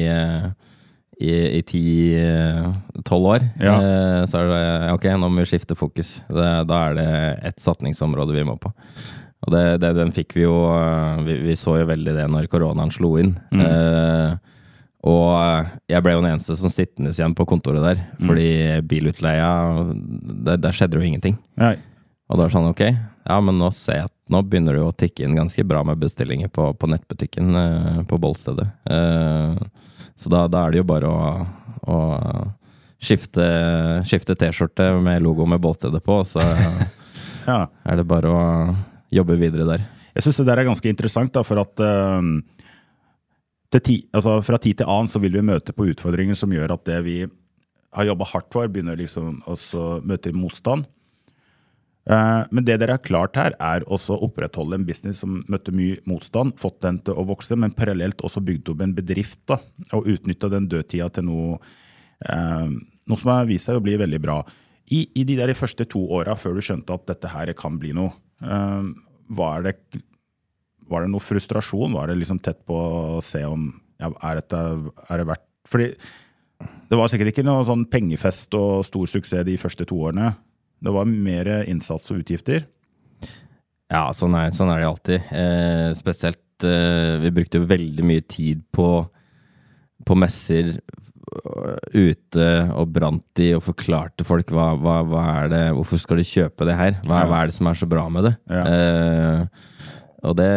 i, 1.17 1.63
ti-tolv 1.65 3.25
år, 3.31 3.45
Ja. 3.61 3.75
eh, 3.81 4.25
så 4.29 4.43
er 4.43 4.51
det 4.51 4.93
ok, 4.97 5.05
nå 5.17 5.31
må 5.33 5.41
vi 5.41 5.49
skifte 5.49 5.77
fokus. 5.79 6.23
Det, 6.29 6.49
da 6.69 6.81
er 6.91 6.95
det 6.99 7.07
ett 7.53 7.61
satningsområde 7.63 8.35
vi 8.37 8.45
må 8.45 8.57
på. 8.61 8.69
Og 9.47 9.53
det, 9.53 9.63
det, 9.81 9.95
den 9.97 10.13
fikk 10.13 10.35
vi 10.37 10.43
jo 10.45 10.53
vi, 11.25 11.39
vi 11.47 11.57
så 11.57 11.79
jo 11.81 11.87
veldig 11.89 12.15
det 12.19 12.27
når 12.33 12.49
koronaen 12.53 12.93
slo 12.93 13.15
inn. 13.21 13.35
Eh, 13.53 14.37
og 15.07 15.27
eh, 15.39 15.69
jeg 15.95 16.03
ble 16.03 16.17
jo 16.17 16.23
den 16.25 16.33
eneste 16.35 16.57
som 16.59 16.73
sittende 16.73 17.13
igjen 17.15 17.35
på 17.39 17.47
kontoret 17.49 17.85
der, 17.85 18.01
fordi 18.27 18.49
bilutleia 18.91 19.51
der, 19.95 20.59
der 20.59 20.75
skjedde 20.75 20.99
jo 20.99 21.07
ingenting. 21.07 21.37
Nei. 21.61 21.77
Og 22.27 22.41
da 22.41 22.43
er 22.43 22.51
det 22.51 22.57
sånn, 22.57 22.71
ok, 22.73 22.83
ja, 23.27 23.37
men 23.47 23.59
nå 23.61 23.69
ser 23.75 24.01
jeg 24.01 24.09
at 24.09 24.15
nå 24.35 24.41
begynner 24.43 24.75
det 24.75 24.81
jo 24.83 24.89
å 24.91 24.97
tikke 24.99 25.23
inn 25.23 25.37
ganske 25.39 25.63
bra 25.69 25.85
med 25.87 26.01
bestillinger 26.03 26.51
på, 26.51 26.73
på 26.75 26.89
nettbutikken 26.91 27.55
eh, 27.61 28.01
på 28.11 28.19
Bollstedet. 28.19 28.67
Eh, 28.91 29.61
så 30.19 30.33
da, 30.33 30.47
da 30.51 30.65
er 30.67 30.75
det 30.75 30.81
jo 30.83 30.89
bare 30.91 31.11
å, 31.13 31.47
å 31.87 31.99
skifte, 32.99 33.47
skifte 34.09 34.35
T-skjorte 34.41 34.89
med 35.05 35.23
logo 35.23 35.47
med 35.47 35.63
Bollstedet 35.63 36.03
på, 36.05 36.23
og 36.23 36.29
så 36.29 36.43
Ja. 37.47 37.61
er 37.87 38.01
det 38.01 38.09
bare 38.11 38.33
å 38.35 38.43
jobbe 39.15 39.37
videre 39.39 39.69
der. 39.69 39.85
Jeg 40.17 40.25
syns 40.27 40.41
det 40.41 40.49
der 40.49 40.63
er 40.65 40.67
ganske 40.67 40.91
interessant, 40.91 41.31
da, 41.37 41.45
for 41.47 41.61
at 41.63 41.79
eh, 41.85 42.31
ti, 43.75 43.97
altså 44.15 44.39
fra 44.47 44.59
tid 44.63 44.81
til 44.81 44.91
annen 44.91 45.11
så 45.11 45.21
vil 45.23 45.35
vi 45.37 45.45
møte 45.45 45.75
på 45.75 45.89
utfordringer 45.91 46.39
som 46.39 46.53
gjør 46.55 46.77
at 46.77 46.85
det 46.89 47.01
vi 47.07 47.17
har 47.97 48.11
jobba 48.11 48.29
hardt 48.29 48.53
for, 48.53 48.69
begynner 48.69 48.99
liksom 48.99 49.41
også 49.49 50.01
møte 50.07 50.33
motstand. 50.37 50.87
Eh, 52.07 52.43
Men 52.51 52.65
det 52.65 52.79
dere 52.81 52.99
har 52.99 53.03
klart 53.03 53.37
her, 53.37 53.57
er 53.59 53.87
også 53.91 54.15
å 54.15 54.29
opprettholde 54.29 54.79
en 54.79 54.87
business 54.87 55.23
som 55.25 55.41
møtte 55.51 55.75
mye 55.75 55.99
motstand, 56.07 56.55
fått 56.61 56.81
den 56.85 57.01
til 57.03 57.19
å 57.19 57.27
vokse, 57.27 57.57
men 57.59 57.75
parallelt 57.75 58.23
også 58.23 58.45
bygd 58.45 58.71
opp 58.71 58.85
en 58.85 58.95
bedrift 58.95 59.41
da, 59.51 59.59
og 59.93 60.07
utnytta 60.07 60.51
den 60.53 60.69
dødtida 60.71 61.09
til 61.17 61.27
noe, 61.27 61.59
eh, 62.23 62.69
noe 63.07 63.19
som 63.19 63.33
har 63.33 63.51
vist 63.51 63.67
seg 63.67 63.81
å 63.81 63.83
bli 63.83 63.97
veldig 63.99 64.23
bra. 64.23 64.43
I, 64.87 65.09
i 65.19 65.25
de 65.27 65.35
der 65.35 65.51
første 65.59 65.85
to 65.91 66.05
åra 66.15 66.37
før 66.39 66.55
du 66.55 66.63
skjønte 66.63 66.95
at 66.95 67.09
dette 67.11 67.33
her 67.33 67.51
kan 67.59 67.81
bli 67.83 67.91
noe, 67.97 68.13
eh, 68.43 68.93
er 69.51 69.63
det 69.67 69.77
var 70.91 71.05
det 71.05 71.11
noe 71.13 71.25
frustrasjon? 71.25 71.97
Var 71.97 72.11
det 72.11 72.21
liksom 72.21 72.41
tett 72.43 72.63
på 72.67 72.77
å 72.77 73.25
se 73.25 73.43
om 73.49 73.69
ja, 74.01 74.11
er, 74.11 74.41
dette, 74.41 74.63
er 75.09 75.23
det 75.23 75.29
verdt 75.31 75.47
Fordi 75.67 75.91
det 76.87 76.99
var 76.99 77.11
sikkert 77.11 77.33
ikke 77.33 77.45
noe 77.47 77.65
sånn 77.67 77.85
pengefest 77.91 78.55
og 78.57 78.85
stor 78.87 79.09
suksess 79.11 79.45
de 79.45 79.57
første 79.61 79.85
to 79.89 79.99
årene. 80.09 80.31
Det 80.81 80.93
var 80.95 81.09
mer 81.09 81.51
innsats 81.67 82.13
og 82.13 82.23
utgifter. 82.23 82.65
Ja, 83.93 84.09
sånn 84.17 84.35
er, 84.39 84.53
sånn 84.55 84.71
er 84.73 84.83
det 84.83 84.89
alltid. 84.89 85.27
Eh, 85.31 85.91
spesielt 85.99 86.67
eh, 86.67 87.17
Vi 87.23 87.33
brukte 87.35 87.63
veldig 87.63 88.07
mye 88.07 88.25
tid 88.27 88.65
på, 88.75 88.89
på 90.07 90.19
messer 90.19 90.73
øh, 90.75 91.77
ute 91.95 92.49
og 92.75 92.91
brant 92.95 93.43
i 93.43 93.53
og 93.59 93.63
forklarte 93.67 94.27
folk 94.27 94.51
hva, 94.55 94.73
hva, 94.81 94.99
hva 95.07 95.25
er 95.37 95.53
det, 95.53 95.63
hvorfor 95.79 96.03
skal 96.03 96.23
du 96.23 96.27
kjøpe 96.27 96.67
det 96.67 96.79
her? 96.79 96.99
Hva, 97.07 97.25
hva 97.31 97.43
er 97.43 97.51
det 97.51 97.59
som 97.59 97.71
er 97.71 97.79
så 97.79 97.91
bra 97.91 98.09
med 98.11 98.31
det? 98.31 98.35
Ja. 98.51 98.65
Eh, 98.67 99.75
og 100.25 100.37
det 100.39 100.49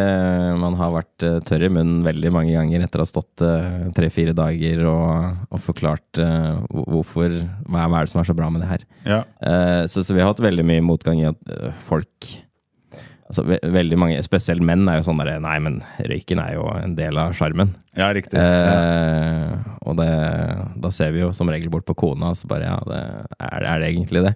Man 0.59 0.77
har 0.79 0.93
vært 0.93 1.25
eh, 1.25 1.39
tørr 1.45 1.65
i 1.67 1.71
munnen 1.73 2.03
veldig 2.05 2.31
mange 2.33 2.53
ganger 2.55 2.85
etter 2.85 3.01
å 3.01 3.05
ha 3.05 3.09
stått 3.09 3.43
eh, 3.43 3.89
tre-fire 3.95 4.35
dager 4.37 4.85
og, 4.87 5.41
og 5.49 5.63
forklart 5.65 6.21
eh, 6.23 6.53
hvorfor 6.69 7.35
hva, 7.67 7.87
hva 7.87 7.99
er 7.99 8.07
det 8.07 8.13
som 8.13 8.21
er 8.21 8.29
så 8.29 8.37
bra 8.37 8.49
med 8.53 8.63
det 8.63 8.69
her. 8.69 8.85
Ja. 9.07 9.19
Så, 9.89 10.03
så 10.05 10.15
vi 10.15 10.21
har 10.21 10.31
hatt 10.31 10.41
veldig 10.43 10.63
mye 10.67 10.83
motgang 10.85 11.19
i 11.21 11.27
at 11.29 11.51
folk 11.87 12.29
Altså 13.29 13.43
ve 13.45 13.59
veldig 13.61 13.97
mange, 14.01 14.21
spesielt 14.25 14.63
menn, 14.65 14.87
er 14.89 14.97
jo 14.97 15.03
sånn 15.05 15.19
derre 15.21 15.35
Nei, 15.43 15.59
men 15.61 15.75
røyken 16.01 16.39
er 16.41 16.55
jo 16.55 16.63
en 16.73 16.95
del 16.97 17.13
av 17.21 17.35
sjarmen. 17.37 17.75
ja, 17.93 18.07
riktig. 18.15 18.39
Eh, 18.41 19.51
og 19.85 19.97
det, 19.99 20.07
da 20.81 20.89
ser 20.93 21.11
vi 21.13 21.21
jo 21.21 21.29
som 21.37 21.49
regel 21.53 21.69
bort 21.69 21.85
på 21.85 21.93
kona, 21.97 22.31
og 22.33 22.39
så 22.39 22.49
bare 22.49 22.65
Ja, 22.71 22.79
det, 22.89 23.01
er, 23.37 23.65
er 23.69 23.83
det 23.83 23.89
egentlig 23.91 24.23
det? 24.25 24.33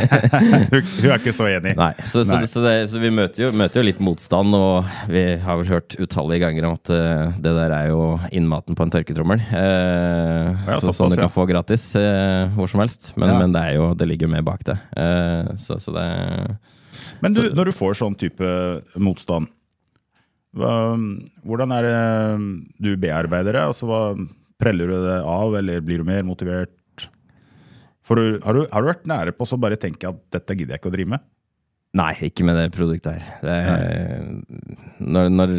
Hun, 0.72 1.10
er 1.10 1.18
ikke 1.18 1.34
så 1.36 1.46
enig. 1.50 1.74
Nei. 1.76 1.90
Så, 2.08 2.22
så, 2.24 2.38
Nei. 2.40 2.48
så, 2.48 2.62
det, 2.64 2.74
så 2.92 3.02
vi 3.02 3.12
møter 3.14 3.44
jo, 3.46 3.52
møter 3.56 3.82
jo 3.82 3.86
litt 3.90 4.00
motstand, 4.04 4.56
og 4.56 4.88
vi 5.12 5.24
har 5.44 5.60
vel 5.60 5.68
hørt 5.74 5.96
utallige 6.00 6.44
ganger 6.46 6.68
om 6.70 6.76
at 6.80 6.92
uh, 6.92 7.36
det 7.36 7.54
der 7.58 7.76
er 7.82 7.90
jo 7.92 8.02
innmaten 8.32 8.78
på 8.78 8.86
en 8.88 8.94
tørketrommel. 8.96 9.44
Eh, 9.52 10.52
Ja, 10.72 10.78
så, 10.80 10.92
som 10.96 11.08
du 11.12 11.16
ja. 11.18 11.26
kan 11.26 11.32
få 11.32 11.44
gratis 11.48 11.84
eh, 12.00 12.48
hvor 12.56 12.68
som 12.70 12.80
helst. 12.82 13.12
Men, 13.16 13.28
Ja. 13.34 13.38
men 13.44 13.52
det 13.54 13.66
jo, 13.76 13.92
det 13.98 14.08
ligger 14.08 14.28
jo 14.28 14.32
mer 14.38 14.44
bak 14.46 14.64
det. 14.68 14.78
Eh, 14.96 15.52
så, 15.60 15.76
så 15.82 15.92
det 15.96 16.06
Men 17.24 17.34
du, 17.36 17.42
når 17.54 17.70
du 17.70 17.74
får 17.76 17.98
sånn 18.02 18.18
type 18.20 18.52
motstand, 19.00 19.50
hva, 20.52 20.72
hvordan 21.48 21.72
er 21.78 21.86
det 21.86 21.98
du 22.84 22.92
bearbeider 23.00 23.56
det? 23.56 23.66
Altså, 23.72 23.88
hva, 23.88 24.02
preller 24.60 24.90
du 24.90 24.96
det 25.06 25.18
av, 25.24 25.56
eller 25.58 25.84
blir 25.84 26.02
du 26.02 26.08
mer 26.08 26.24
motivert? 26.26 27.06
For 28.02 28.18
du, 28.18 28.40
har, 28.42 28.56
du, 28.56 28.66
har 28.68 28.82
du 28.82 28.90
vært 28.90 29.06
nære 29.08 29.34
på 29.36 29.46
å 29.46 29.60
bare 29.62 29.78
tenke 29.80 30.10
at 30.10 30.18
dette 30.34 30.56
gidder 30.58 30.76
jeg 30.76 30.82
ikke 30.82 30.90
å 30.90 30.96
drive 30.96 31.14
med? 31.14 31.24
Nei, 31.96 32.12
ikke 32.24 32.44
med 32.48 32.56
det 32.56 32.70
produktet 32.72 33.20
her. 33.20 33.24
Det, 33.44 33.56
når, 35.04 35.28
når 35.32 35.50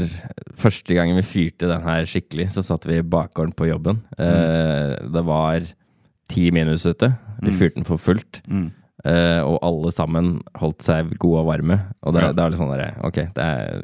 Første 0.58 0.96
gangen 0.98 1.18
vi 1.20 1.26
fyrte 1.26 1.70
den 1.70 1.84
her 1.86 2.08
skikkelig, 2.10 2.48
så 2.56 2.64
satt 2.66 2.88
vi 2.90 2.98
i 2.98 3.06
bakgården 3.06 3.54
på 3.58 3.68
jobben. 3.70 4.02
Eh, 4.18 4.96
det 5.14 5.24
var 5.28 5.68
ti 6.32 6.48
minus 6.56 6.88
ute. 6.90 7.12
Vi 7.44 7.54
fyrte 7.54 7.80
den 7.80 7.88
for 7.88 8.02
fullt. 8.02 8.42
Eh, 9.04 9.42
og 9.44 9.58
alle 9.68 9.90
sammen 9.92 10.38
holdt 10.56 10.86
seg 10.86 11.10
gode 11.20 11.42
og 11.42 11.48
varme. 11.50 11.76
Og 12.08 12.14
det, 12.16 12.22
Ja. 12.24 12.32
det 12.32 12.40
er 12.44 12.54
litt 12.54 12.60
sånn 12.62 12.72
der, 12.72 12.94
ok, 13.04 13.18
det 13.36 13.44
er, 13.44 13.82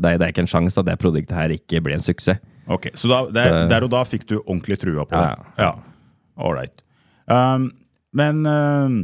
det, 0.00 0.08
er, 0.08 0.18
det 0.22 0.28
ikke 0.32 0.44
en 0.46 0.48
sjanse 0.48 0.80
at 0.80 0.86
det 0.88 0.94
produktet 1.02 1.36
her 1.36 1.52
ikke 1.52 1.82
blir 1.84 1.98
en 1.98 2.04
suksess. 2.04 2.40
Ok, 2.66 2.88
Så 2.96 3.10
da, 3.10 3.26
der, 3.28 3.50
Så- 3.50 3.68
der 3.68 3.84
og 3.84 3.90
da 3.90 4.04
fikk 4.08 4.24
du 4.30 4.38
ordentlig 4.40 4.78
trua 4.80 5.04
på 5.04 5.12
det? 5.18 5.44
Ja, 5.58 5.66
ja. 5.68 6.52
Right. 6.52 6.80
Um, 7.28 7.72
men 8.14 8.46
um, 8.46 8.94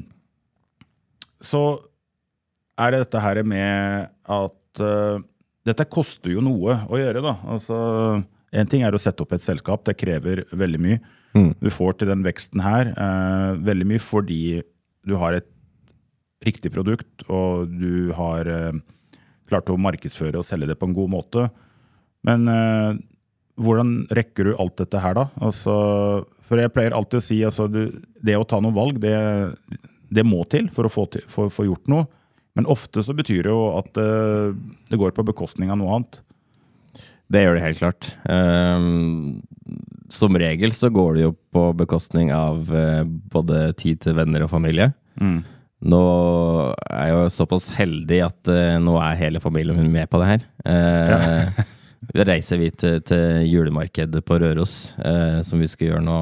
så 1.44 1.78
er 2.78 2.90
det 2.94 3.00
dette 3.04 3.20
her 3.20 3.42
med 3.44 4.08
at 4.28 4.80
uh, 4.80 5.18
dette 5.68 5.84
koster 5.92 6.32
jo 6.32 6.40
noe 6.40 6.78
å 6.88 6.96
gjøre, 6.96 7.20
da. 7.22 7.34
Altså, 7.52 7.76
en 8.52 8.66
ting 8.70 8.82
er 8.86 8.96
å 8.96 9.02
sette 9.02 9.20
opp 9.26 9.32
et 9.36 9.44
selskap, 9.44 9.84
det 9.84 9.98
krever 10.00 10.44
veldig 10.56 10.80
mye. 10.80 11.00
Mm. 11.36 11.50
Du 11.60 11.68
får 11.74 11.98
til 12.00 12.08
den 12.08 12.24
veksten 12.24 12.62
her 12.64 12.94
uh, 12.96 13.52
veldig 13.60 13.86
mye 13.92 14.00
fordi 14.00 14.62
du 15.08 15.16
har 15.20 15.38
et 15.38 15.48
riktig 16.46 16.70
produkt, 16.74 17.24
og 17.26 17.72
du 17.72 18.12
har 18.14 18.46
uh, 18.46 18.78
klart 19.50 19.70
å 19.72 19.78
markedsføre 19.80 20.38
og 20.38 20.46
selge 20.46 20.68
det 20.70 20.78
på 20.78 20.88
en 20.88 20.96
god 20.96 21.12
måte. 21.16 21.48
Men 22.28 22.46
uh, 22.46 22.92
hvordan 23.58 24.04
rekker 24.14 24.50
du 24.50 24.58
alt 24.60 24.76
dette 24.78 25.02
her, 25.02 25.16
da? 25.18 25.26
Altså, 25.42 25.74
for 26.48 26.60
jeg 26.60 26.72
pleier 26.74 26.94
alltid 26.96 27.20
å 27.20 27.24
si 27.24 27.40
altså, 27.44 27.66
det 27.68 28.36
å 28.38 28.46
ta 28.48 28.60
noen 28.62 28.76
valg, 28.76 29.00
det, 29.02 29.16
det 30.14 30.24
må 30.26 30.44
til 30.52 30.70
for 30.74 30.88
å 30.88 30.92
få, 30.92 31.08
til, 31.12 31.26
for, 31.30 31.52
få 31.52 31.66
gjort 31.68 31.90
noe. 31.90 32.06
Men 32.58 32.66
ofte 32.70 33.04
så 33.06 33.14
betyr 33.14 33.46
det 33.46 33.52
jo 33.52 33.68
at 33.78 33.98
eh, 34.02 34.54
det 34.90 34.98
går 34.98 35.12
på 35.14 35.26
bekostning 35.28 35.70
av 35.70 35.78
noe 35.78 35.98
annet. 35.98 36.20
Det 37.30 37.44
gjør 37.44 37.58
det 37.58 37.62
helt 37.62 37.82
klart. 37.82 38.08
Ehm, 38.32 39.44
som 40.08 40.36
regel 40.40 40.72
så 40.72 40.88
går 40.92 41.14
det 41.18 41.22
jo 41.26 41.34
på 41.52 41.64
bekostning 41.76 42.32
av 42.32 42.68
eh, 42.74 43.02
både 43.04 43.72
tid 43.78 44.00
til 44.04 44.16
venner 44.18 44.46
og 44.46 44.50
familie. 44.52 44.92
Nå 45.78 46.02
er 46.90 47.02
jeg 47.10 47.14
jo 47.14 47.26
såpass 47.30 47.68
heldig 47.76 48.22
at 48.26 48.50
eh, 48.50 48.76
nå 48.82 48.96
er 49.02 49.18
hele 49.20 49.42
familien 49.42 49.78
min 49.78 49.92
med 49.94 50.08
på 50.10 50.18
det 50.22 50.30
her. 50.32 50.46
Eh, 50.66 51.60
reiser 52.28 52.58
vi 52.58 52.70
til, 52.74 52.98
til 53.06 53.44
julemarkedet 53.46 54.24
på 54.26 54.38
Røros, 54.42 54.74
eh, 55.04 55.38
som 55.46 55.60
vi 55.62 55.68
skal 55.70 55.92
gjøre 55.92 56.04
nå 56.06 56.18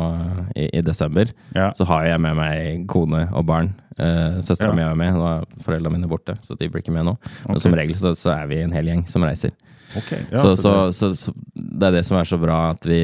i, 0.56 0.68
i 0.76 0.82
desember. 0.84 1.30
Ja. 1.56 1.70
Så 1.78 1.86
har 1.88 2.04
jeg 2.10 2.20
med 2.26 2.36
meg 2.36 2.84
kone 2.90 3.26
og 3.32 3.46
barn. 3.48 3.72
Eh, 3.96 4.42
Søstera 4.44 4.74
Ja. 4.74 4.76
mi 4.76 4.84
er 4.84 4.98
med, 4.98 5.14
nå 5.16 5.24
er 5.30 5.46
foreldrene 5.64 5.96
mine 5.96 6.10
borte, 6.10 6.36
så 6.44 6.56
de 6.58 6.68
blir 6.68 6.84
ikke 6.84 6.92
med 6.96 7.08
nå. 7.08 7.16
Men 7.46 7.62
som 7.62 7.76
regel 7.76 7.96
så, 7.96 8.12
så 8.18 8.34
er 8.36 8.50
vi 8.50 8.60
en 8.64 8.74
hel 8.76 8.90
gjeng 8.92 9.06
som 9.08 9.24
reiser. 9.24 9.54
Ok, 9.96 10.10
ja, 10.32 10.40
så, 10.42 10.54
så 10.58 10.72
så, 10.92 11.08
det- 11.12 11.18
så, 11.20 11.32
det 11.54 11.86
er 11.88 11.94
det 11.98 12.04
som 12.08 12.16
er 12.18 12.24
så 12.28 12.38
bra, 12.42 12.56
at 12.74 12.86
vi 12.88 12.98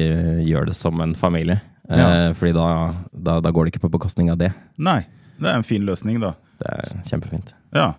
gjør 0.49 0.67
det 0.69 0.75
som 0.77 0.99
en 1.01 1.15
familie. 1.15 1.59
Eh, 1.89 2.31
fordi 2.37 2.53
da, 2.55 2.67
da, 3.11 3.39
da 3.43 3.51
går 3.51 3.65
det 3.67 3.73
ikke 3.75 3.85
på 3.87 3.93
bekostning 3.97 4.29
av 4.33 4.37
det. 4.39 4.51
Nei, 4.77 5.01
det 5.39 5.49
er 5.51 5.59
en 5.59 5.67
fin 5.67 5.83
løsning, 5.87 6.19
da. 6.23 6.33
Det 6.61 6.69
er 6.69 7.03
kjempefint. 7.09 7.53
Ja. 7.75 7.93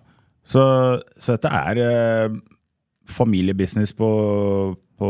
Så, 0.45 0.61
så 1.21 1.35
dette 1.35 1.49
er 1.49 1.81
eh, 1.83 2.37
familiebusiness 3.09 3.93
på, 3.97 4.09
på, 4.99 5.09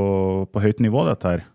på 0.52 0.64
høyt 0.64 0.80
nivå, 0.84 1.06
dette 1.08 1.36
her. 1.36 1.46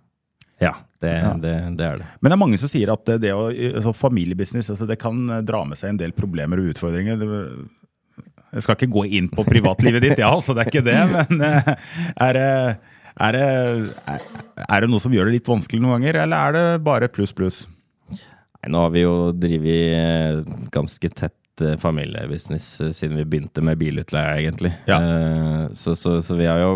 Ja, 0.61 0.75
det, 1.01 1.13
Ja. 1.17 1.33
det, 1.41 1.53
det 1.79 1.87
er 1.87 1.99
det. 2.03 2.07
Men 2.21 2.29
det 2.31 2.37
er 2.37 2.41
mange 2.43 2.59
som 2.61 2.69
sier 2.69 2.91
at 2.93 3.05
det, 3.09 3.19
det 3.25 3.31
å, 3.33 3.47
altså 3.49 3.95
familiebusiness 3.97 4.69
altså 4.75 4.85
det 4.89 4.99
kan 5.01 5.23
eh, 5.33 5.41
dra 5.49 5.63
med 5.65 5.79
seg 5.81 5.95
en 5.95 6.01
del 6.03 6.13
problemer 6.17 6.61
og 6.61 6.73
utfordringer. 6.75 7.23
Jeg 8.51 8.65
skal 8.67 8.77
ikke 8.79 8.93
gå 8.95 9.05
inn 9.19 9.29
på 9.33 9.45
privatlivet 9.47 10.03
ditt, 10.05 10.23
ja, 10.23 10.31
altså 10.35 10.57
det 10.57 10.65
er 10.65 10.71
ikke 10.73 10.87
det. 10.87 11.01
Men 11.13 11.45
eh, 11.47 11.75
er 12.27 12.39
det, 12.39 12.47
er, 13.17 13.37
det, 13.37 13.45
er, 14.67 14.81
det 14.81 14.91
noe 14.91 15.03
som 15.03 15.15
gjør 15.15 15.31
det 15.31 15.37
litt 15.39 15.51
vanskelig 15.51 15.83
noen 15.83 15.99
ganger, 15.99 16.23
eller 16.25 16.49
er 16.49 16.57
det 16.57 16.65
bare 16.87 17.11
pluss, 17.13 17.35
pluss? 17.37 17.67
Nei, 18.11 18.73
nå 18.75 18.87
har 18.87 18.97
vi 18.97 19.05
jo 19.05 19.15
drevet 19.33 19.95
eh, 19.99 20.65
ganske 20.75 21.13
tett 21.15 21.65
eh, 21.65 21.79
familiebusiness 21.81 22.73
siden 22.97 23.21
vi 23.23 23.29
begynte 23.37 23.63
med 23.65 23.79
bilutleie, 23.81 24.41
egentlig. 24.43 24.75
Ja. 24.91 24.99
Så, 25.73 25.95
så, 25.97 26.19
så 26.25 26.37
vi 26.41 26.51
har 26.51 26.61
jo 26.65 26.75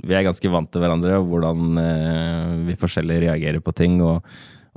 vi 0.00 0.16
er 0.16 0.24
ganske 0.24 0.48
vant 0.52 0.70
til 0.72 0.80
hverandre, 0.80 1.18
og 1.20 1.28
hvordan 1.28 1.80
eh, 1.82 2.52
vi 2.70 2.78
forskjellig 2.80 3.20
reagerer 3.26 3.60
på 3.64 3.74
ting, 3.76 3.98
og, 4.04 4.24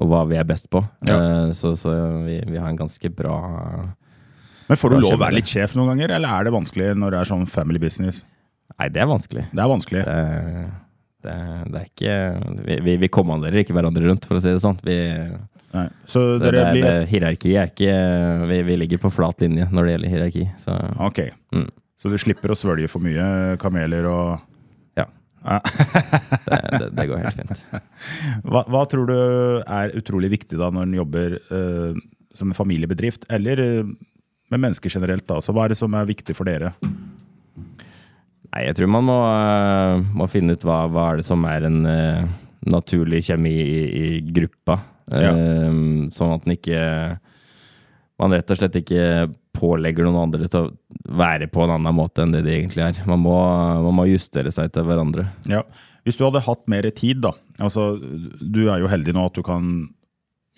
og 0.02 0.10
hva 0.12 0.24
vi 0.28 0.40
er 0.40 0.48
best 0.48 0.70
på. 0.74 0.82
Ja. 1.08 1.16
Eh, 1.16 1.52
Så, 1.56 1.76
så 1.80 1.94
vi, 2.26 2.42
vi 2.50 2.60
har 2.60 2.68
en 2.68 2.80
ganske 2.80 3.12
bra 3.14 3.38
Men 4.74 4.80
får 4.82 4.90
du 4.90 4.96
lov 5.04 5.16
å 5.20 5.22
være 5.22 5.38
litt 5.38 5.50
sjef 5.54 5.76
noen 5.78 5.92
ganger, 5.94 6.16
eller 6.16 6.32
er 6.34 6.48
det 6.48 6.52
vanskelig 6.56 6.94
når 6.98 7.14
det 7.14 7.18
er 7.20 7.30
sånn 7.30 7.44
family 7.46 7.78
business? 7.82 8.24
Nei, 8.74 8.88
det 8.90 9.04
er 9.04 9.10
vanskelig. 9.12 9.44
Det 9.52 9.62
er 9.62 9.70
vanskelig. 9.70 10.06
Det, 10.08 10.64
det, 11.28 11.36
det 11.68 11.82
er 11.82 11.90
ikke 11.92 12.16
Vi, 12.66 12.78
vi, 12.88 12.96
vi 13.04 13.10
kommanderer 13.14 13.62
ikke 13.62 13.76
hverandre 13.78 14.08
rundt, 14.08 14.26
for 14.26 14.40
å 14.40 14.42
si 14.42 14.50
det 14.50 14.64
sånn. 14.64 14.80
Vi, 14.82 14.96
det, 15.74 15.84
det, 16.42 16.64
blir 16.72 16.88
det, 16.88 16.96
hierarkiet 17.12 17.60
er 17.62 17.70
ikke 17.70 18.00
vi, 18.50 18.58
vi 18.66 18.78
ligger 18.82 19.04
på 19.04 19.12
flat 19.14 19.46
linje 19.46 19.68
når 19.70 19.86
det 19.86 19.94
gjelder 19.94 20.14
hierarki. 20.16 20.48
Så 20.64 20.78
Ok. 21.06 21.22
Mm. 21.54 21.70
Så 22.02 22.10
du 22.10 22.18
slipper 22.20 22.52
å 22.52 22.58
svølge 22.58 22.90
for 22.92 23.06
mye 23.06 23.60
kameler 23.62 24.10
og 24.10 24.42
ja. 24.98 25.06
Det, 26.50 26.90
det 26.98 27.06
går 27.12 27.22
helt 27.28 27.38
fint. 27.44 27.62
hva, 28.50 28.66
hva 28.74 28.82
tror 28.90 29.06
du 29.12 29.20
er 29.62 29.94
utrolig 30.02 30.34
viktig 30.34 30.58
da 30.58 30.74
når 30.74 30.90
en 30.90 30.98
jobber 30.98 31.38
uh, 31.54 32.02
som 32.34 32.50
en 32.50 32.58
familiebedrift, 32.58 33.28
eller 33.30 33.60
eh, 33.62 33.90
med 34.52 34.64
mennesker 34.66 34.92
generelt? 34.92 35.26
da? 35.28 35.40
Så 35.42 35.56
hva 35.56 35.66
er 35.66 35.74
det 35.74 35.80
som 35.80 35.94
er 35.98 36.10
viktig 36.10 36.36
for 36.38 36.50
dere? 36.50 36.74
Nei, 38.54 38.68
jeg 38.68 38.78
tror 38.78 38.92
man 38.94 39.08
må, 39.08 39.20
øh, 39.26 40.08
må 40.14 40.30
finne 40.30 40.54
ut 40.54 40.66
hva, 40.68 40.84
hva 40.92 41.12
er 41.12 41.22
det 41.22 41.28
som 41.28 41.46
er 41.50 41.66
en 41.70 41.80
uh, 41.90 42.28
naturlig 42.70 43.24
kjemi 43.30 43.54
i, 43.64 43.80
i 43.84 44.10
gruppa. 44.28 44.78
Ja. 45.10 45.34
Uh, 45.34 46.10
sånn 46.14 46.36
at 46.36 46.46
den 46.46 46.56
ikke 46.56 46.82
Man 48.22 48.32
rett 48.32 48.52
og 48.54 48.56
slett 48.56 48.78
ikke 48.78 49.26
pålegger 49.58 50.06
noen 50.06 50.30
andre 50.30 50.48
til 50.48 50.68
å 50.68 51.16
være 51.18 51.50
på 51.52 51.64
en 51.66 51.74
annen 51.76 51.96
måte 51.98 52.24
enn 52.24 52.32
det 52.32 52.44
de 52.46 52.54
egentlig 52.54 52.84
er. 52.86 53.00
Man 53.10 53.20
må, 53.26 53.34
man 53.84 53.98
må 53.98 54.06
justere 54.08 54.54
seg 54.54 54.70
til 54.72 54.86
hverandre. 54.88 55.26
Ja. 55.50 55.64
Hvis 56.06 56.20
du 56.20 56.24
hadde 56.28 56.44
hatt 56.46 56.62
mer 56.72 56.86
tid, 56.96 57.24
da. 57.26 57.34
Altså, 57.58 57.98
du 57.98 58.62
er 58.68 58.84
jo 58.84 58.92
heldig 58.92 59.16
nå 59.18 59.26
at 59.28 59.36
du 59.36 59.42
kan 59.44 59.66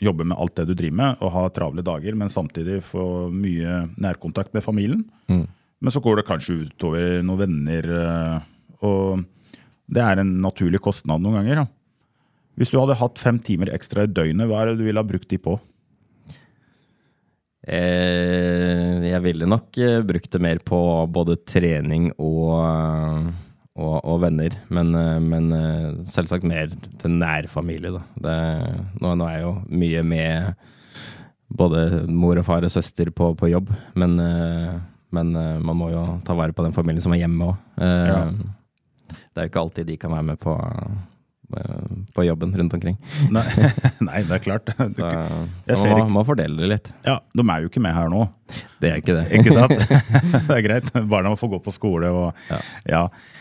jobbe 0.01 0.25
med 0.27 0.37
alt 0.37 0.55
det 0.59 0.67
du 0.69 0.73
driver 0.75 0.97
med, 0.99 1.21
og 1.23 1.31
ha 1.35 1.45
travle 1.55 1.85
dager, 1.85 2.17
men 2.19 2.31
samtidig 2.31 2.81
få 2.83 3.29
mye 3.31 3.85
nærkontakt 4.01 4.55
med 4.55 4.65
familien. 4.65 5.05
Mm. 5.31 5.45
Men 5.83 5.93
så 5.93 6.01
går 6.03 6.19
det 6.19 6.27
kanskje 6.27 6.65
utover 6.65 7.21
noen 7.23 7.41
venner, 7.45 7.87
eh, 8.01 8.49
og 8.87 9.23
det 9.91 10.01
er 10.03 10.21
en 10.21 10.35
naturlig 10.43 10.81
kostnad 10.83 11.23
noen 11.23 11.39
ganger. 11.39 11.63
Ja. 11.63 11.67
Hvis 12.59 12.71
du 12.71 12.79
hadde 12.79 12.97
hatt 12.99 13.19
fem 13.19 13.39
timer 13.43 13.71
ekstra 13.75 14.05
i 14.05 14.11
døgnet, 14.11 14.47
hva 14.49 14.61
er 14.61 14.71
det 14.71 14.79
du 14.79 14.85
ville 14.87 15.01
ha 15.01 15.07
brukt 15.07 15.29
de 15.31 15.39
på? 15.41 15.57
Eh, 17.65 19.01
jeg 19.09 19.21
ville 19.25 19.47
nok 19.49 19.79
eh, 19.81 20.03
brukt 20.05 20.29
det 20.31 20.41
mer 20.43 20.61
på 20.63 20.79
både 21.09 21.39
trening 21.49 22.11
og, 22.21 23.31
og, 23.75 23.95
og 24.07 24.21
venner. 24.23 24.55
Men, 24.73 24.93
eh, 24.95 25.19
men 25.23 25.51
eh, 25.55 25.87
selvsagt 26.09 26.47
mer 26.47 26.71
til 27.01 27.15
nær 27.19 27.49
familie, 27.51 27.91
da. 27.97 28.03
Det, 28.25 28.35
nå, 29.03 29.13
nå 29.19 29.27
er 29.27 29.39
jeg 29.39 29.45
jo 29.45 29.55
mye 29.83 30.03
med 30.07 30.67
både 31.55 32.05
mor 32.09 32.39
og 32.39 32.47
far 32.47 32.65
og 32.65 32.73
søster 32.73 33.11
på, 33.15 33.33
på 33.37 33.51
jobb, 33.51 33.69
men, 33.99 34.15
eh, 34.19 34.77
men 35.15 35.35
man 35.35 35.77
må 35.77 35.91
jo 35.93 36.05
ta 36.27 36.35
vare 36.35 36.55
på 36.55 36.63
den 36.65 36.73
familien 36.75 37.03
som 37.03 37.13
er 37.15 37.21
hjemme 37.21 37.51
òg. 37.51 37.59
Ja. 37.79 38.23
Det 39.05 39.43
er 39.43 39.45
jo 39.45 39.51
ikke 39.51 39.61
alltid 39.61 39.87
de 39.87 39.95
kan 40.01 40.11
være 40.11 40.25
med 40.31 40.39
på, 40.41 40.55
på 42.15 42.25
jobben 42.25 42.55
rundt 42.57 42.73
omkring. 42.75 42.97
Nei, 43.35 43.45
nei 44.03 44.23
det 44.27 44.39
er 44.39 44.43
klart. 44.43 44.71
Så, 44.97 45.11
Jeg 45.69 45.77
så 45.77 45.91
man 45.91 46.01
ikke- 46.01 46.15
må 46.17 46.25
fordele 46.27 46.57
det 46.63 46.71
litt. 46.73 46.91
Ja, 47.05 47.19
De 47.35 47.45
er 47.45 47.63
jo 47.63 47.71
ikke 47.71 47.83
med 47.85 47.95
her 47.95 48.11
nå. 48.11 48.25
Det 48.81 48.91
er 48.91 48.99
ikke 49.03 49.15
det. 49.21 49.25
Ikke 49.37 49.55
sant? 49.55 49.75
det 50.49 50.57
er 50.57 50.65
greit. 50.65 50.91
Barna 51.11 51.31
må 51.31 51.39
få 51.39 51.51
gå 51.53 51.61
på 51.63 51.75
skole 51.75 52.11
og 52.11 52.45
Ja. 52.89 53.05
Um, 53.05 53.34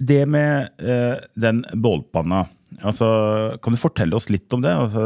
det 0.00 0.24
med 0.30 0.82
eh, 0.82 1.16
den 1.34 1.64
bålpanna, 1.74 2.44
altså, 2.80 3.08
kan 3.62 3.74
du 3.74 3.80
fortelle 3.80 4.16
oss 4.16 4.30
litt 4.30 4.50
om 4.56 4.62
det? 4.64 4.72
Altså, 4.74 5.04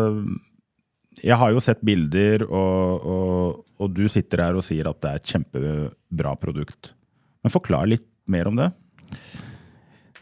jeg 1.24 1.38
har 1.40 1.52
jo 1.54 1.62
sett 1.62 1.84
bilder, 1.86 2.44
og, 2.48 3.06
og, 3.08 3.64
og 3.80 3.94
du 3.96 4.04
sitter 4.12 4.44
her 4.44 4.58
og 4.58 4.66
sier 4.66 4.88
at 4.90 5.00
det 5.00 5.10
er 5.10 5.20
et 5.20 5.32
kjempebra 5.34 6.34
produkt. 6.40 6.92
Men 7.44 7.54
forklar 7.54 7.88
litt 7.88 8.06
mer 8.30 8.48
om 8.50 8.58
det. 8.58 8.70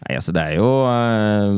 Nei, 0.02 0.16
altså 0.18 0.35
det 0.35 0.42
er 0.42 0.57
jo 0.59 0.70
eh, 0.90 1.50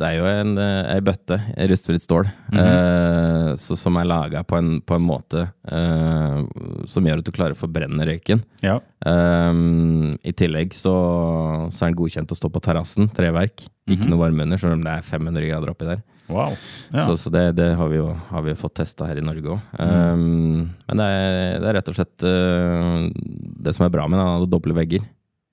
Det 0.00 0.08
er 0.08 0.14
jo 0.16 0.24
en, 0.30 0.54
en 0.56 1.04
bøtte, 1.04 1.36
rustfritt 1.68 2.00
stål, 2.06 2.28
eh, 2.56 3.50
så, 3.60 3.76
som 3.76 3.98
er 4.00 4.06
laga 4.08 4.40
på, 4.48 4.56
en- 4.56 4.78
på 4.80 4.96
en 4.96 5.04
måte 5.04 5.42
eh, 5.68 6.38
som 6.88 7.04
gjør 7.04 7.20
at 7.20 7.26
du 7.28 7.32
klarer 7.36 7.52
å 7.52 7.60
forbrenne 7.60 8.06
røyken. 8.08 8.40
Ja. 8.64 8.78
Eh, 9.04 9.60
I 10.24 10.32
tillegg 10.40 10.72
så, 10.76 10.94
så 11.68 11.84
er 11.84 11.90
den 11.92 11.98
godkjent 12.00 12.32
å 12.32 12.38
stå 12.38 12.48
på 12.54 12.62
terrassen, 12.64 13.10
treverk. 13.12 13.66
Ikke 13.90 14.06
noe 14.08 14.20
varme 14.22 14.44
under, 14.46 14.56
selv 14.62 14.76
om 14.78 14.84
det 14.86 14.92
er 14.96 15.02
500 15.04 15.46
grader 15.50 15.72
oppi 15.74 15.88
der. 15.88 16.00
Wow. 16.30 16.52
Ja. 16.94 17.04
Så, 17.08 17.16
så 17.18 17.30
det, 17.34 17.44
det 17.58 17.72
har 17.74 17.88
vi 17.90 17.96
jo 17.98 18.12
har 18.30 18.44
vi 18.46 18.52
fått 18.54 18.76
testa 18.78 19.08
her 19.08 19.18
i 19.18 19.24
Norge 19.26 19.50
òg. 19.56 19.64
men 19.80 21.00
det 21.00 21.06
er, 21.10 21.56
det 21.58 21.66
er 21.72 21.74
rett 21.80 21.88
og 21.90 21.96
slett 21.98 22.22
uh, 22.22 23.08
Det 23.66 23.74
som 23.74 23.84
er 23.88 23.90
bra 23.90 24.04
med 24.06 24.20
den, 24.20 24.28
hadde 24.36 24.46
doble 24.52 24.76
vegger. 24.78 25.02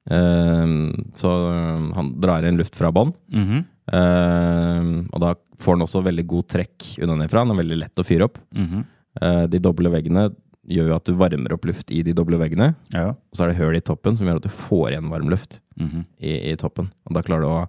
Eh, 0.07 0.75
så 1.17 1.31
eh, 1.49 1.87
han 1.97 2.13
drar 2.21 2.45
inn 2.47 2.59
luft 2.61 2.77
fra 2.77 2.93
bånn. 2.93 3.11
Mhm. 3.33 3.65
Eh, 3.93 4.89
og 5.11 5.21
da 5.23 5.33
får 5.57 5.77
den 5.77 5.85
også 5.87 6.03
veldig 6.05 6.25
god 6.27 6.47
trekk 6.53 6.87
unnafra. 7.03 7.43
Den 7.45 7.55
er 7.55 7.61
veldig 7.63 7.79
lett 7.83 7.99
å 8.01 8.05
fyre 8.05 8.27
opp. 8.27 8.37
Mm 8.55 8.67
-hmm. 8.67 8.83
uh, 9.21 9.47
de 9.47 9.59
doble 9.59 9.89
veggene 9.89 10.29
gjør 10.67 10.87
jo 10.89 10.95
at 10.95 11.05
du 11.05 11.13
varmer 11.13 11.53
opp 11.53 11.65
luft 11.65 11.91
i 11.91 12.01
de 12.03 12.13
doble 12.13 12.37
veggene. 12.37 12.75
ja. 12.93 13.09
Og 13.09 13.33
så 13.33 13.43
er 13.43 13.47
det 13.47 13.57
høl 13.57 13.75
i 13.75 13.81
toppen 13.81 14.15
som 14.17 14.27
gjør 14.27 14.35
at 14.35 14.43
du 14.43 14.49
får 14.49 14.91
igjen 14.91 15.09
varm 15.09 15.29
luft 15.29 15.61
Mhm. 15.79 16.05
i, 16.19 16.51
i 16.51 16.55
toppen. 16.55 16.89
Og 17.05 17.13
da 17.13 17.21
klarer 17.21 17.41
du 17.41 17.47
å 17.47 17.67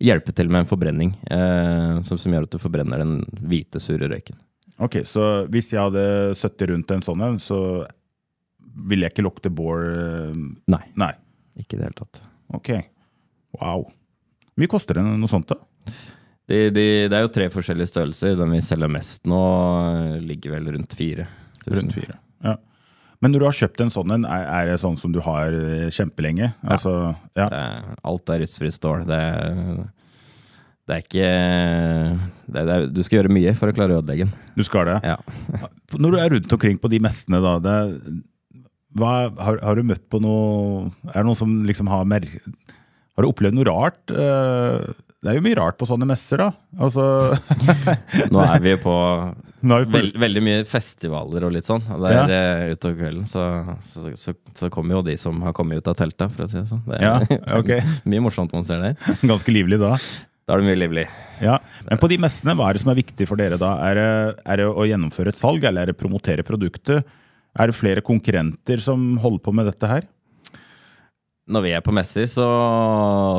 hjelpe 0.00 0.32
til 0.32 0.48
med 0.48 0.60
en 0.60 0.66
forbrenning, 0.66 1.14
uh, 1.30 2.00
som, 2.02 2.16
som 2.18 2.32
gjør 2.32 2.42
at 2.44 2.50
du 2.50 2.58
forbrenner 2.58 2.98
den 2.98 3.24
hvite, 3.48 3.80
sure 3.80 4.08
røyken. 4.08 4.36
Ok, 4.78 5.02
så 5.04 5.46
hvis 5.50 5.72
jeg 5.72 5.80
hadde 5.80 6.34
sittet 6.36 6.68
rundt 6.70 6.90
en 6.90 7.02
sånn 7.02 7.20
en, 7.22 7.38
så 7.38 7.86
ville 8.88 9.02
jeg 9.06 9.12
ikke 9.12 9.24
lukte 9.26 9.50
bål 9.50 9.82
eh, 9.82 10.34
Nei, 10.68 10.84
Nei. 10.94 11.12
ikke 11.58 11.74
i 11.74 11.78
det 11.80 11.84
hele 11.88 11.98
tatt. 11.98 12.20
Ok. 12.54 12.70
Wow. 13.60 13.88
Mye 14.58 14.70
koster 14.70 14.98
det 14.98 15.04
noe 15.06 15.30
sånt, 15.30 15.52
da? 15.52 15.92
De, 16.48 16.62
de, 16.72 16.84
det 17.10 17.16
er 17.16 17.26
jo 17.26 17.32
tre 17.32 17.50
forskjellige 17.52 17.90
størrelser. 17.90 18.38
Den 18.38 18.54
vi 18.56 18.62
selger 18.64 18.90
mest 18.90 19.28
nå, 19.28 19.42
ligger 20.24 20.56
vel 20.56 20.72
rundt 20.78 20.96
fire. 20.96 21.28
Rundt 21.68 21.94
fire. 21.94 22.16
Ja. 22.44 22.56
Men 23.22 23.34
når 23.34 23.42
du 23.42 23.46
har 23.48 23.58
kjøpt 23.58 23.82
en 23.82 23.92
sånn 23.92 24.14
en, 24.14 24.24
er, 24.30 24.70
det 24.70 24.78
sånn 24.80 24.96
som 24.98 25.12
du 25.14 25.20
har 25.24 25.50
kjempelenge? 25.50 25.94
kjempelenge? 25.98 26.50
Altså, 26.62 26.94
ja. 27.34 27.48
Det 27.50 27.60
er, 27.60 27.88
alt 28.10 28.32
er 28.32 28.42
rustfritt 28.44 28.76
stål. 28.78 29.04
Det 29.08 29.18
er, 29.18 29.82
det 30.88 30.96
er 30.96 31.04
ikke 31.04 31.28
det 32.54 32.62
er, 32.62 32.86
Du 32.94 33.02
skal 33.04 33.20
gjøre 33.20 33.34
mye 33.34 33.52
for 33.58 33.68
å 33.68 33.76
klare 33.76 33.98
å 33.98 34.00
ødelegge 34.00 34.28
den. 34.28 34.54
Du 34.56 34.64
skal 34.66 34.88
det? 34.88 34.98
Ja. 35.04 35.18
Når 36.02 36.14
du 36.14 36.18
er 36.22 36.34
rundt 36.36 36.56
omkring 36.56 36.80
på 36.80 36.90
de 36.94 37.02
messene, 37.04 37.42
da 37.44 37.58
det, 37.60 37.76
hva, 38.98 39.12
har, 39.36 39.60
har 39.66 39.76
du 39.76 39.84
møtt 39.84 40.06
på 40.08 40.20
noe 40.22 40.88
Er 41.10 41.20
det 41.20 41.26
noen 41.28 41.38
som 41.38 41.58
liksom 41.68 41.90
har 41.92 42.08
mer 42.08 42.24
Har 43.18 43.26
du 43.26 43.32
opplevd 43.32 43.58
noe 43.58 43.66
rart? 43.66 44.00
eh, 44.14 44.94
det 45.18 45.32
er 45.32 45.34
jo 45.40 45.42
mye 45.42 45.56
rart 45.58 45.74
på 45.80 45.86
sånne 45.88 46.06
messer, 46.06 46.38
da. 46.38 46.52
Altså 46.78 47.02
Nå 48.32 48.38
er 48.44 48.60
vi 48.62 48.76
på 48.78 48.92
er 49.66 49.82
vi 49.82 49.88
på 49.88 49.94
veld, 49.96 50.14
veldig 50.22 50.42
mye 50.46 50.60
festivaler 50.70 51.46
og 51.48 51.54
litt 51.56 51.66
sånn. 51.66 51.82
Der 52.04 52.30
eh, 52.30 52.62
utover 52.76 53.00
kvelden 53.00 53.26
så, 53.26 53.42
så, 53.82 54.12
så, 54.14 54.36
så 54.54 54.70
kommer 54.70 55.00
jo 55.00 55.02
de 55.08 55.16
som 55.18 55.40
har 55.42 55.56
kommet 55.58 55.82
ut 55.82 55.90
av 55.90 55.98
teltet, 55.98 56.30
for 56.36 56.46
å 56.46 56.50
si 56.50 56.60
det 56.60 56.68
sånn. 56.70 56.84
Det 56.86 57.00
er 57.00 57.06
Ja, 57.08 57.16
okay. 57.58 57.82
mye 58.06 58.22
morsomt 58.28 58.54
man 58.54 58.66
ser 58.68 58.78
der. 58.84 58.94
Ganske 59.26 59.54
livlig 59.54 59.80
da. 59.82 59.96
Da 60.46 60.54
er 60.54 60.62
det 60.62 60.68
mye 60.70 60.78
livlig. 60.80 61.08
Ja, 61.42 61.58
Men 61.90 61.98
på 62.00 62.08
de 62.14 62.20
messene, 62.22 62.54
hva 62.56 62.70
er 62.70 62.78
det 62.78 62.84
som 62.84 62.92
er 62.94 63.00
viktig 63.02 63.26
for 63.28 63.42
dere 63.42 63.58
da? 63.60 63.72
Er 63.90 63.98
det, 63.98 64.06
er 64.46 64.62
det 64.62 64.68
å 64.70 64.86
gjennomføre 64.86 65.34
et 65.34 65.40
salg, 65.42 65.66
eller 65.66 65.82
er 65.82 65.90
det 65.92 65.98
promotere 65.98 66.46
produktet? 66.46 67.10
Er 67.58 67.68
det 67.68 67.76
flere 67.76 68.06
konkurrenter 68.06 68.78
som 68.80 69.16
holder 69.18 69.42
på 69.44 69.52
med 69.58 69.66
dette 69.68 69.90
her? 69.90 70.06
Når 71.48 71.62
vi 71.64 71.70
er 71.72 71.80
på 71.80 71.94
messer, 71.96 72.26
så, 72.28 72.44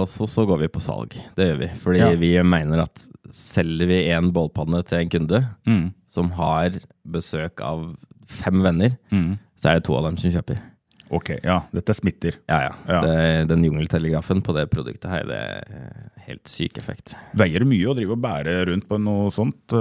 så, 0.10 0.26
så 0.30 0.46
går 0.50 0.64
vi 0.64 0.70
på 0.74 0.82
salg. 0.82 1.14
Det 1.38 1.46
gjør 1.52 1.60
vi. 1.62 1.68
Fordi 1.84 2.00
Ja. 2.02 2.10
vi 2.18 2.32
mener 2.44 2.82
at 2.88 3.04
selger 3.36 3.86
vi 3.92 4.00
en 4.16 4.32
bålpanne 4.34 4.82
til 4.90 4.98
en 5.04 5.10
kunde 5.14 5.44
Mm. 5.68 5.94
som 6.10 6.32
har 6.32 6.72
besøk 7.06 7.62
av 7.62 7.96
fem 8.28 8.62
venner, 8.66 8.98
Mm. 9.12 9.38
så 9.56 9.70
er 9.70 9.74
det 9.80 9.84
to 9.86 9.96
av 9.96 10.04
dem 10.10 10.18
som 10.18 10.32
kjøper. 10.32 10.60
Ok, 11.12 11.30
ja, 11.44 11.60
dette 11.74 11.94
smitter. 11.94 12.36
Ja, 12.48 12.60
ja. 12.70 12.74
Ja. 12.88 13.02
Det, 13.02 13.48
den 13.50 13.64
jungeltelegrafen 13.66 14.42
på 14.46 14.54
det 14.54 14.70
produktet 14.70 15.10
her, 15.10 15.24
det 15.26 15.38
er 15.38 16.12
helt 16.28 16.48
syk 16.48 16.78
effekt. 16.78 17.16
Veier 17.36 17.60
det 17.60 17.68
mye 17.68 17.88
å 17.90 17.96
drive 17.98 18.12
og 18.14 18.22
bære 18.22 18.66
rundt 18.70 18.88
på 18.88 19.00
noe 19.02 19.30
sånt? 19.34 19.74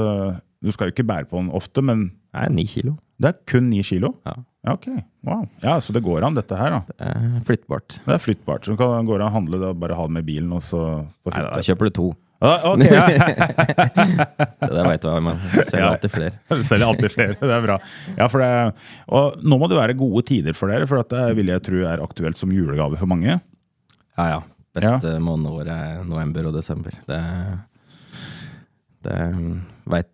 Du 0.65 0.71
skal 0.75 0.89
jo 0.89 0.95
ikke 0.97 1.07
bære 1.07 1.29
på 1.31 1.39
den 1.39 1.51
ofte, 1.55 1.83
men 1.85 2.09
Det 2.35 2.45
er 2.47 2.51
ni 2.51 2.65
kilo. 2.67 2.97
det 3.21 3.29
er 3.31 3.39
kun 3.47 3.69
ni 3.71 3.83
kilo? 3.87 4.15
Ja. 4.27 4.35
Ja, 4.67 4.73
ok. 4.75 4.87
Wow. 5.25 5.45
Ja, 5.63 5.77
Så 5.81 5.93
det 5.95 6.03
går 6.03 6.25
an, 6.27 6.35
dette 6.35 6.57
her, 6.59 6.71
da. 6.71 6.81
Det 6.99 7.07
er 7.09 7.43
flyttbart. 7.47 8.01
Det 8.05 8.15
er 8.17 8.19
flyttbart. 8.19 8.65
Så 8.67 8.75
kan 8.77 9.07
går 9.07 9.23
an 9.23 9.31
å 9.31 9.37
handle 9.37 9.61
det 9.63 9.69
og 9.71 9.79
bare 9.81 9.95
ha 9.97 10.07
det 10.09 10.17
med 10.19 10.27
bilen, 10.27 10.51
og 10.53 10.63
så 10.67 10.81
Nei, 11.31 11.43
da 11.47 11.63
kjøper 11.63 11.89
du 11.89 11.91
to. 11.95 12.09
Ah, 12.41 12.67
ok, 12.71 12.83
ja. 12.87 13.07
Det 14.63 14.69
der 14.71 14.85
veit 14.87 15.03
du 15.03 15.09
hva 15.11 15.21
man 15.23 15.39
selger 15.43 15.81
Ja. 15.81 15.89
alltid 15.95 16.13
flere. 16.13 16.35
Selger 16.69 16.87
alltid 16.87 17.11
flere, 17.15 17.35
det 17.41 17.51
er 17.55 17.65
bra. 17.65 17.79
Ja, 18.19 18.29
for 18.31 18.43
det, 18.43 18.51
og 19.09 19.41
nå 19.43 19.59
må 19.59 19.67
det 19.71 19.79
være 19.79 19.97
gode 19.99 20.23
tider 20.29 20.55
for 20.55 20.71
dere, 20.71 20.87
for 20.91 21.03
det 21.03 21.25
vil 21.39 21.51
jeg 21.51 21.65
tro 21.67 21.81
er 21.87 22.03
aktuelt 22.05 22.39
som 22.39 22.53
julegave 22.55 22.99
for 23.01 23.11
mange. 23.11 23.39
Ja, 24.19 24.29
ja. 24.37 24.39
Beste 24.79 25.17
månedåret 25.23 25.73
er 25.75 26.05
november 26.07 26.47
og 26.51 26.55
desember. 26.59 26.95
Det, 27.09 27.19
det 29.07 29.19
Veit 29.89 30.13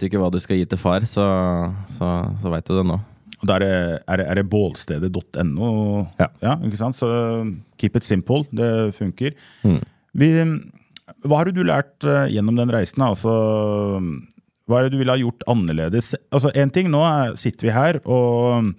du 0.00 0.06
ikke 0.08 0.20
hva 0.20 0.30
du 0.34 0.38
skal 0.42 0.58
gi 0.60 0.66
til 0.68 0.80
far, 0.80 1.04
så, 1.08 1.24
så, 1.88 2.08
så 2.42 2.52
veit 2.52 2.66
du 2.68 2.74
det 2.76 2.86
nå. 2.90 2.98
Og 3.40 3.48
der 3.50 3.64
er, 3.66 4.16
det- 4.20 4.34
det 4.38 4.44
bålstedet.no. 4.52 5.70
Ja. 6.20 6.56
ikke 6.64 6.78
sant? 6.80 6.96
Så 6.96 7.08
keep 7.80 7.96
it 7.98 8.04
simple. 8.06 8.44
Det 8.52 8.94
funker. 8.96 9.34
Mm. 9.64 9.80
Vi, 10.16 10.28
hva 11.26 11.40
har 11.42 11.50
du 11.52 11.62
lært 11.66 12.04
eh, 12.08 12.30
gjennom 12.32 12.56
den 12.56 12.70
reisen? 12.72 13.02
Altså, 13.04 13.32
hva 14.68 14.78
er 14.78 14.86
det 14.86 14.94
du 14.94 15.00
ville 15.02 15.12
ha 15.12 15.20
gjort 15.20 15.44
annerledes? 15.50 16.14
Altså, 16.32 16.52
en 16.56 16.72
ting, 16.72 16.88
Nå 16.92 17.02
er, 17.04 17.34
sitter 17.40 17.68
vi 17.68 17.74
her, 17.74 17.98
og 18.08 18.70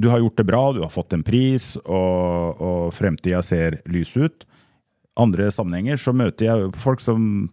du 0.00 0.08
har 0.10 0.22
gjort 0.22 0.38
det 0.40 0.46
bra, 0.48 0.62
du 0.74 0.80
har 0.82 0.90
fått 0.94 1.12
en 1.14 1.22
pris, 1.26 1.74
og, 1.84 2.56
og 2.64 2.94
fremtida 2.96 3.42
ser 3.46 3.78
lys 3.90 4.14
ut. 4.16 4.46
Andre 5.20 5.50
sammenhenger 5.52 6.00
så 6.00 6.14
møter 6.16 6.48
jeg 6.48 6.70
folk 6.80 7.02
som 7.04 7.50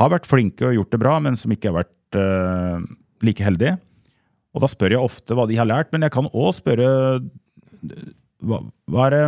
har 0.00 0.12
vært 0.12 0.28
flinke 0.28 0.68
og 0.68 0.76
gjort 0.76 0.94
det 0.94 1.00
bra, 1.02 1.16
men 1.24 1.38
som 1.40 1.52
ikke 1.54 1.70
har 1.72 1.78
vært 1.80 2.18
uh, 2.20 2.80
like 3.24 3.44
heldige. 3.44 3.76
Og 4.56 4.62
da 4.64 4.70
spør 4.72 4.96
jeg 4.96 5.04
ofte 5.04 5.36
hva 5.36 5.44
de 5.48 5.58
har 5.58 5.68
lært, 5.68 5.90
men 5.92 6.06
jeg 6.06 6.14
kan 6.14 6.28
òg 6.32 6.54
spørre 6.56 6.88
hva, 8.40 8.60
hva, 8.88 9.08
er 9.08 9.12
det, 9.12 9.24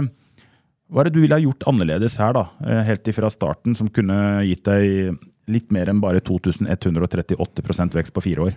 hva 0.88 1.02
er 1.02 1.08
det 1.08 1.14
du 1.16 1.20
ville 1.22 1.36
ha 1.36 1.42
gjort 1.42 1.66
annerledes 1.68 2.16
her, 2.20 2.32
da? 2.36 2.46
eh, 2.64 2.80
Helt 2.88 3.10
ifra 3.12 3.28
starten, 3.32 3.76
som 3.76 3.90
kunne 3.92 4.16
gitt 4.48 4.64
deg 4.68 5.18
litt 5.48 5.72
mer 5.72 5.88
enn 5.88 6.00
bare 6.00 6.20
2138% 6.24 7.96
vekst 7.96 8.16
på 8.16 8.24
fire 8.24 8.48
år? 8.48 8.56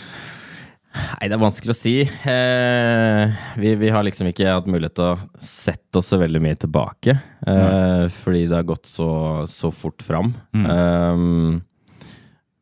Nei, 1.02 1.28
det 1.30 1.36
er 1.36 1.42
vanskelig 1.42 1.74
å 1.74 1.78
si. 1.78 1.94
Eh, 2.06 3.42
vi, 3.62 3.74
vi 3.82 3.90
har 3.94 4.06
liksom 4.06 4.30
ikke 4.32 4.50
hatt 4.50 4.70
mulighet 4.72 4.96
til 4.98 5.12
å 5.12 5.42
sette 5.42 6.00
oss 6.02 6.10
så 6.14 6.20
veldig 6.22 6.42
mye 6.44 6.58
tilbake. 6.62 7.16
Eh, 7.48 8.06
fordi 8.22 8.46
det 8.50 8.58
har 8.58 8.68
gått 8.70 8.90
så, 8.90 9.10
så 9.50 9.72
fort 9.76 10.02
fram. 10.06 10.34
Eh, 10.58 11.26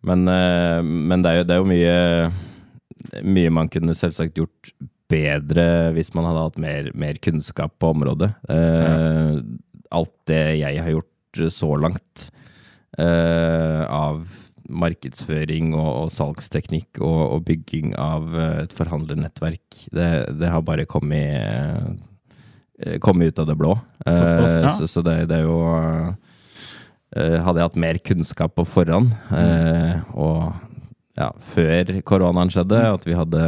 men 0.10 0.28
eh, 0.32 0.80
men 0.84 1.24
det, 1.26 1.32
er 1.34 1.42
jo, 1.42 1.48
det 1.50 1.56
er 1.56 1.62
jo 1.64 1.70
mye, 1.74 1.98
mye 3.38 3.54
man 3.60 3.72
kunne 3.72 3.96
selvsagt 3.98 4.40
gjort 4.40 4.74
bedre 5.10 5.64
hvis 5.96 6.12
man 6.14 6.28
hadde 6.30 6.44
hatt 6.46 6.60
mer, 6.62 6.92
mer 6.94 7.18
kunnskap 7.24 7.76
på 7.82 7.94
området. 7.96 8.32
Eh, 8.52 9.40
Alt 9.90 10.14
det 10.30 10.44
jeg 10.60 10.84
har 10.86 10.92
gjort 10.94 11.40
så 11.50 11.72
langt 11.82 12.28
eh, 13.02 13.82
av 13.90 14.22
markedsføring 14.70 15.74
og, 15.74 15.90
og 16.04 16.14
salgsteknikk 16.14 17.02
og, 17.02 17.20
og 17.36 17.44
bygging 17.48 17.96
av 18.00 18.30
eh, 18.36 18.56
et 18.66 18.76
forhandlernettverk, 18.78 19.84
det, 19.96 20.10
det 20.40 20.54
har 20.54 20.66
bare 20.66 20.88
kommet, 20.90 22.00
eh, 22.80 22.98
kommet 23.04 23.34
ut 23.34 23.44
av 23.44 23.50
det 23.50 23.58
blå. 23.60 23.76
Eh, 24.06 24.18
Såpass, 24.18 24.56
ja. 24.56 24.74
Så, 24.78 24.90
så 24.90 25.06
det, 25.06 25.22
det 25.32 25.42
er 25.42 25.48
jo 25.50 25.62
Hadde 27.10 27.58
jeg 27.58 27.66
hatt 27.66 27.78
mer 27.82 27.98
kunnskap 28.06 28.52
på 28.54 28.68
forhånd, 28.70 29.16
eh, 29.34 29.96
og 30.14 30.52
ja, 31.18 31.32
før 31.42 31.90
koronaen 32.06 32.52
skjedde, 32.54 32.84
at 32.86 33.08
vi 33.08 33.16
hadde, 33.18 33.40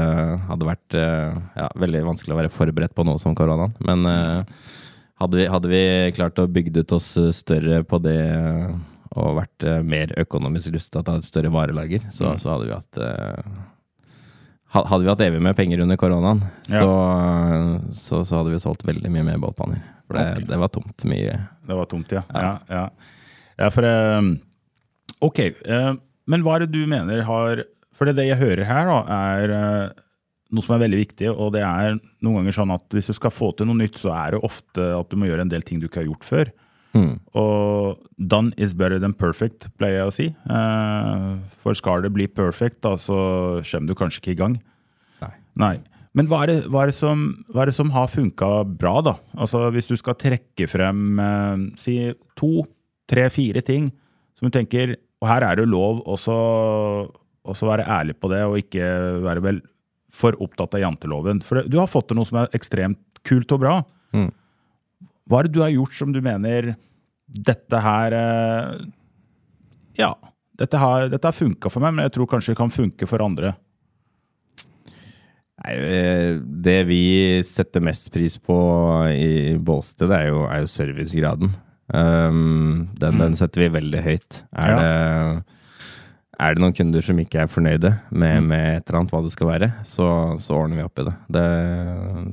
hadde 0.47 0.65
vært 0.65 0.97
ja, 0.97 1.67
veldig 1.79 2.01
vanskelig 2.07 2.33
å 2.33 2.39
være 2.39 2.51
forberedt 2.51 2.95
på 2.97 3.05
noe 3.05 3.21
som 3.21 3.37
koronaen. 3.37 3.75
Men 3.85 4.01
hadde, 4.09 5.37
vi, 5.37 5.45
hadde 5.53 5.69
vi 5.69 5.83
klart 6.17 6.41
å 6.41 6.49
bygge 6.49 6.81
ut 6.81 6.95
oss 6.97 7.13
større 7.37 7.83
på 7.85 8.01
det 8.01 8.17
og 9.19 9.37
vært 9.41 9.65
eh, 9.67 9.81
mer 9.83 10.13
økonomisk 10.21 10.71
rusta 10.75 11.01
til 11.01 11.11
å 11.11 11.15
ha 11.17 11.21
et 11.21 11.27
større 11.27 11.51
varelager, 11.53 12.05
så, 12.15 12.33
så 12.39 12.53
hadde 12.53 12.69
vi 12.69 12.75
hatt 12.75 12.99
eh, 13.03 13.49
hadde 14.71 15.01
vi 15.03 15.09
hatt 15.11 15.23
evig 15.25 15.41
med 15.43 15.57
penger 15.57 15.83
under 15.83 15.99
koronaen, 15.99 16.45
Ja. 16.71 16.79
så, 16.79 16.91
så, 17.91 18.21
så 18.27 18.39
hadde 18.39 18.53
vi 18.53 18.61
solgt 18.63 18.85
veldig 18.87 19.11
mye 19.11 19.25
mer 19.27 19.41
båtpanner. 19.43 19.81
For 20.07 20.15
det, 20.15 20.27
okay. 20.37 20.47
det 20.47 20.61
var 20.61 20.71
tomt 20.71 21.03
mye. 21.11 21.41
Det 21.67 21.75
var 21.81 21.89
tomt, 21.91 22.15
ja. 22.15 22.21
Ja, 22.31 22.53
ja. 22.71 22.85
ja 23.59 23.73
for 23.73 23.87
eh, 23.87 24.31
Ok, 25.21 25.43
men 26.31 26.41
hva 26.41 26.55
er 26.55 26.63
det 26.63 26.71
du 26.73 26.87
mener 26.89 27.19
har 27.27 27.59
For 27.93 28.09
det, 28.09 28.15
det 28.17 28.23
jeg 28.25 28.39
hører 28.39 28.65
her, 28.65 28.87
da, 28.89 29.19
er 29.35 29.91
noe 30.51 30.65
som 30.65 30.75
er 30.75 30.81
veldig 30.85 30.99
viktig, 31.03 31.29
og 31.31 31.53
det 31.55 31.61
er 31.63 31.99
noen 32.23 32.41
ganger 32.41 32.55
sånn 32.55 32.73
at 32.73 32.95
hvis 32.95 33.11
du 33.11 33.15
skal 33.15 33.33
få 33.33 33.51
til 33.55 33.69
noe 33.69 33.77
nytt, 33.79 33.99
så 34.01 34.11
er 34.15 34.33
det 34.35 34.41
ofte 34.47 34.87
at 34.97 35.11
du 35.11 35.19
må 35.19 35.29
gjøre 35.29 35.45
en 35.45 35.51
del 35.51 35.63
ting 35.67 35.79
du 35.79 35.85
ikke 35.87 36.01
har 36.01 36.09
gjort 36.09 36.27
før. 36.27 36.51
Mm. 36.97 37.13
Og 37.39 38.01
done 38.17 38.51
is 38.57 38.73
better 38.77 38.99
than 38.99 39.13
perfect, 39.17 39.69
pleier 39.79 40.01
jeg 40.01 40.09
å 40.09 40.15
si. 40.15 40.27
Eh, 40.31 41.29
for 41.63 41.77
skal 41.77 42.03
det 42.05 42.11
bli 42.15 42.27
perfect, 42.27 42.81
da, 42.85 42.97
så 42.99 43.61
kommer 43.67 43.91
du 43.91 43.97
kanskje 43.97 44.23
ikke 44.23 44.35
i 44.35 44.41
gang. 44.41 44.59
Nei. 45.23 45.33
Nei. 45.63 45.75
Men 46.17 46.27
hva 46.27 46.41
er 46.43 46.51
det, 46.51 46.57
hva 46.67 46.83
er 46.83 46.91
det, 46.91 46.97
som, 46.97 47.23
hva 47.53 47.63
er 47.63 47.71
det 47.71 47.77
som 47.77 47.93
har 47.95 48.11
funka 48.11 48.51
bra, 48.67 48.97
da? 49.05 49.15
Altså 49.39 49.69
Hvis 49.71 49.87
du 49.87 49.95
skal 49.95 50.17
trekke 50.19 50.67
frem 50.67 51.21
eh, 51.23 51.63
si 51.79 51.95
to, 52.39 52.65
tre, 53.07 53.29
fire 53.31 53.63
ting 53.63 53.87
som 54.35 54.47
du 54.47 54.55
tenker 54.55 54.93
Og 55.21 55.27
her 55.29 55.45
er 55.47 55.59
det 55.59 55.69
lov 55.71 56.01
også 56.09 56.35
også 57.47 57.67
være 57.69 57.87
ærlig 57.89 58.17
på 58.21 58.29
det, 58.31 58.41
og 58.45 58.59
ikke 58.59 58.85
være 59.25 59.43
vel 59.45 59.61
for 60.11 60.35
opptatt 60.43 60.75
av 60.77 60.83
janteloven. 60.83 61.39
For 61.45 61.57
det, 61.57 61.71
du 61.71 61.79
har 61.79 61.89
fått 61.89 62.11
til 62.11 62.19
noe 62.19 62.27
som 62.27 62.41
er 62.41 62.51
ekstremt 62.57 63.21
kult 63.27 63.53
og 63.55 63.63
bra. 63.63 63.75
Mm. 64.15 64.29
Hva 65.31 65.39
er 65.39 65.47
det 65.47 65.55
du 65.55 65.61
har 65.63 65.71
gjort 65.71 65.95
som 65.95 66.11
du 66.11 66.19
mener 66.23 66.73
dette 67.31 67.79
her 67.79 68.11
eh, 68.17 68.71
Ja, 70.01 70.11
dette 70.59 70.77
har, 70.81 71.07
dette 71.09 71.29
har 71.29 71.35
funka 71.37 71.71
for 71.71 71.81
meg, 71.83 71.95
men 71.95 72.03
jeg 72.05 72.17
tror 72.17 72.27
kanskje 72.33 72.51
det 72.53 72.59
kan 72.59 72.73
funke 72.73 73.07
for 73.09 73.23
andre. 73.23 73.53
Nei, 75.61 75.73
eh, 75.77 76.35
det 76.41 76.79
vi 76.89 77.01
setter 77.45 77.83
mest 77.85 78.11
pris 78.13 78.35
på 78.41 78.57
i 79.13 79.55
Bålsted, 79.61 80.11
er 80.13 80.27
jo, 80.31 80.43
er 80.49 80.63
jo 80.65 80.69
servicegraden. 80.73 81.53
Um, 81.91 82.89
den, 82.99 83.17
den 83.19 83.33
setter 83.39 83.65
vi 83.65 83.73
veldig 83.77 84.03
høyt. 84.05 84.43
Er, 84.55 84.69
Ja. 84.71 84.77
det, 84.81 85.57
er 86.41 86.55
det 86.55 86.63
noen 86.63 86.73
kunder 86.73 87.03
som 87.05 87.19
ikke 87.21 87.43
er 87.43 87.49
fornøyde 87.51 87.91
med, 88.09 88.43
med 88.49 88.77
et 88.79 88.87
eller 88.87 89.01
annet 89.01 89.11
hva 89.13 89.19
det 89.25 89.33
skal 89.35 89.49
være, 89.51 89.71
så, 89.85 90.07
så 90.41 90.55
ordner 90.57 90.79
vi 90.79 90.85
opp 90.87 91.01
i 91.03 91.05
det. 91.09 91.15
det 91.37 91.47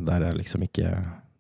der 0.09 0.29
er 0.31 0.39
liksom 0.39 0.65
ikke 0.65 0.93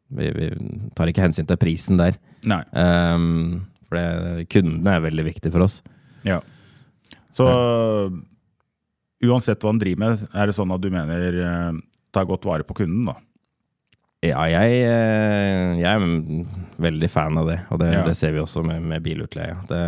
vi, 0.08 0.30
vi 0.36 0.48
tar 0.96 1.10
ikke 1.10 1.24
hensyn 1.26 1.48
til 1.48 1.60
prisen 1.60 2.00
der. 2.00 2.16
Nei. 2.48 2.62
Um, 2.72 3.66
for 3.88 3.98
det, 3.98 4.48
kundene 4.52 4.96
er 4.96 5.04
veldig 5.04 5.26
viktig 5.28 5.52
for 5.54 5.66
oss. 5.66 5.80
Ja. 6.26 6.40
Så 7.36 7.46
uansett 9.24 9.62
hva 9.62 9.72
han 9.72 9.80
driver 9.80 10.04
med, 10.04 10.26
er 10.32 10.48
det 10.50 10.56
sånn 10.56 10.72
at 10.74 10.82
du 10.82 10.90
mener 10.94 11.40
uh, 11.42 11.80
ta 12.14 12.24
godt 12.26 12.46
vare 12.48 12.66
på 12.66 12.76
kunden, 12.82 13.08
da? 13.10 13.16
Ja, 14.24 14.42
jeg, 14.50 14.80
eh, 14.82 15.76
jeg 15.78 15.86
er 15.86 16.80
veldig 16.82 17.08
fan 17.12 17.36
av 17.38 17.46
det, 17.52 17.60
og 17.70 17.78
det, 17.78 17.92
Ja. 17.92 18.00
det 18.02 18.16
ser 18.18 18.32
vi 18.34 18.40
også 18.42 18.64
med, 18.66 18.82
med 18.82 19.04
bilutleie. 19.04 19.54
Det, 19.70 19.78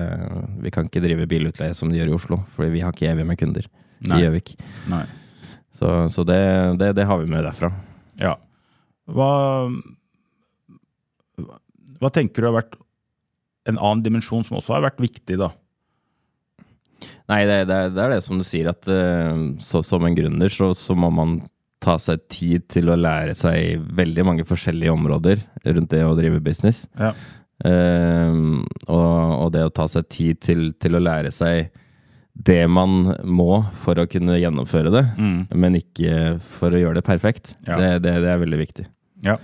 vi 0.62 0.70
kan 0.70 0.86
ikke 0.86 1.02
drive 1.02 1.26
bilutleie 1.26 1.74
som 1.74 1.90
de 1.90 1.98
gjør 1.98 2.12
i 2.12 2.14
Oslo, 2.14 2.38
for 2.54 2.70
vi 2.70 2.78
har 2.84 2.94
ikke 2.94 3.08
evig 3.10 3.24
med 3.26 3.40
kunder 3.40 3.66
Nei. 4.06 4.20
i 4.20 4.22
Gjøvik. 4.22 4.52
Så, 5.74 5.90
så 6.14 6.22
det, 6.28 6.38
det, 6.78 6.92
det 7.00 7.08
har 7.10 7.18
vi 7.18 7.26
med 7.26 7.42
derfra. 7.42 7.72
Ja. 8.22 8.36
Hva 9.10 9.32
Hva 12.00 12.10
tenker 12.14 12.42
du 12.42 12.48
har 12.48 12.58
vært 12.62 12.78
en 13.68 13.78
annen 13.78 14.04
dimensjon 14.04 14.44
som 14.46 14.58
også 14.58 14.76
har 14.76 14.86
vært 14.86 15.02
viktig, 15.02 15.36
da. 15.40 15.50
Nei, 17.30 17.44
det, 17.48 17.62
det, 17.70 17.78
det 17.94 18.04
er 18.04 18.14
det 18.14 18.22
som 18.24 18.40
du 18.40 18.44
sier, 18.46 18.70
at 18.72 18.88
eh, 18.90 19.42
så, 19.64 19.82
som 19.86 20.04
en 20.04 20.16
gründer 20.16 20.52
så, 20.52 20.72
så 20.76 20.96
må 20.98 21.12
man 21.14 21.38
ta 21.80 21.94
seg 22.00 22.24
tid 22.32 22.66
til 22.72 22.90
å 22.92 22.98
lære 22.98 23.36
seg 23.38 23.84
veldig 23.96 24.24
mange 24.28 24.44
forskjellige 24.48 24.92
områder 24.92 25.44
rundt 25.64 25.92
det 25.94 26.02
å 26.04 26.16
drive 26.18 26.42
business. 26.44 26.82
Ja. 27.00 27.14
Eh, 27.64 28.40
og, 28.88 29.12
og 29.36 29.52
det 29.56 29.64
å 29.68 29.72
ta 29.76 29.86
seg 29.88 30.08
tid 30.12 30.42
til, 30.44 30.66
til 30.80 30.96
å 30.96 31.04
lære 31.04 31.32
seg 31.32 31.70
det 32.40 32.62
man 32.72 33.10
må 33.26 33.62
for 33.82 34.00
å 34.00 34.08
kunne 34.08 34.38
gjennomføre 34.38 34.92
det, 34.94 35.02
men 35.60 35.76
ikke 35.76 36.38
for 36.40 36.72
å 36.72 36.78
gjøre 36.80 37.00
det 37.00 37.04
perfekt. 37.04 37.54
Ja. 37.66 37.76
Det, 37.76 37.88
det, 38.06 38.14
det 38.24 38.30
er 38.32 38.40
veldig 38.40 38.60
viktig. 38.60 38.84
Ja. 39.26 39.34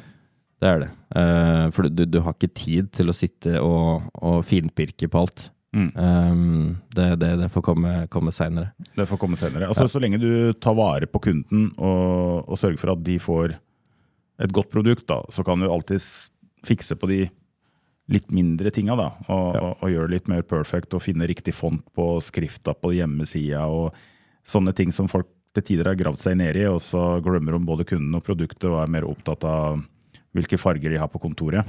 Det 0.62 0.71
er 0.71 0.81
det. 0.83 0.88
Uh, 1.12 1.66
for 1.75 1.88
du, 1.92 2.05
du 2.09 2.21
har 2.25 2.37
ikke 2.37 2.55
tid 2.57 2.88
til 2.97 3.12
å 3.12 3.16
sitte 3.16 3.61
og, 3.61 4.09
og 4.25 4.40
finpirke 4.49 5.09
på 5.12 5.23
alt. 5.25 5.51
Mm. 5.77 5.90
Um, 5.92 6.77
det, 6.97 7.11
det, 7.21 7.33
det 7.42 7.51
får 7.53 7.64
komme, 7.66 7.95
komme 8.12 8.33
seinere. 8.33 8.73
Det 8.97 9.05
får 9.09 9.21
komme 9.21 9.37
senere. 9.37 9.69
Altså, 9.69 9.88
Så 9.92 10.01
lenge 10.01 10.21
du 10.23 10.55
tar 10.57 10.77
vare 10.79 11.09
på 11.11 11.21
kunden 11.29 11.69
og, 11.77 12.47
og 12.49 12.61
sørger 12.61 12.81
for 12.81 12.95
at 12.95 13.05
de 13.05 13.19
får 13.21 13.59
et 14.40 14.53
godt 14.53 14.73
produkt, 14.73 15.07
da, 15.09 15.23
så 15.33 15.45
kan 15.45 15.61
du 15.61 15.69
alltids 15.69 16.31
fikse 16.66 16.97
på 16.97 17.09
de 17.09 17.21
litt 18.12 18.29
mindre 18.33 18.71
tinga. 18.73 18.97
da, 18.97 19.09
og, 19.27 19.47
og, 19.57 19.71
og 19.83 19.92
gjøre 19.92 20.09
det 20.09 20.16
litt 20.16 20.29
mer 20.31 20.45
perfect 20.47 20.95
og 20.97 21.03
finne 21.05 21.29
riktig 21.29 21.55
font 21.57 21.83
på 21.97 22.16
skrifta 22.25 22.77
på 22.77 22.95
hjemmesida 22.97 23.64
og 23.69 23.97
sånne 24.47 24.73
ting 24.77 24.92
som 24.95 25.11
folk 25.11 25.29
til 25.57 25.64
tider 25.64 25.90
har 25.90 25.99
gravd 25.99 26.21
seg 26.21 26.37
ned 26.38 26.59
i, 26.61 26.66
og 26.69 26.83
så 26.85 27.16
glemmer 27.25 27.57
de 27.57 27.64
både 27.66 27.87
kunden 27.88 28.14
og 28.16 28.25
produktet 28.25 28.69
og 28.69 28.83
er 28.83 28.92
mer 28.92 29.09
opptatt 29.09 29.45
av 29.49 29.81
hvilke 30.37 30.61
farger 30.61 30.92
de 30.92 31.01
har 31.01 31.11
på 31.12 31.22
kontoret. 31.22 31.66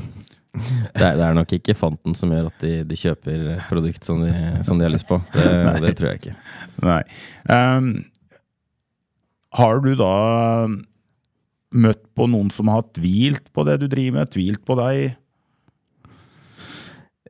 Det 0.57 1.03
er, 1.03 1.15
det 1.19 1.23
er 1.25 1.35
nok 1.37 1.51
ikke 1.57 1.75
fonten 1.77 2.15
som 2.17 2.31
gjør 2.33 2.49
at 2.49 2.63
de, 2.63 2.73
de 2.87 2.97
kjøper 2.97 3.47
produkt 3.69 4.07
som 4.07 4.23
de, 4.23 4.31
som 4.65 4.79
de 4.79 4.87
har 4.87 4.93
lyst 4.93 5.07
på. 5.09 5.19
Det, 5.35 5.49
det 5.83 5.93
tror 5.99 6.09
jeg 6.11 6.21
ikke. 6.21 6.35
Nei. 6.87 7.01
Um, 7.51 7.91
har 9.57 9.83
du 9.83 9.91
da 9.99 10.15
møtt 11.77 12.03
på 12.17 12.27
noen 12.31 12.49
som 12.53 12.71
har 12.71 12.87
tvilt 12.95 13.51
på 13.53 13.65
det 13.67 13.77
du 13.83 13.87
driver 13.91 14.21
med, 14.21 14.31
tvilt 14.33 14.63
på 14.65 14.77
deg? 14.79 15.17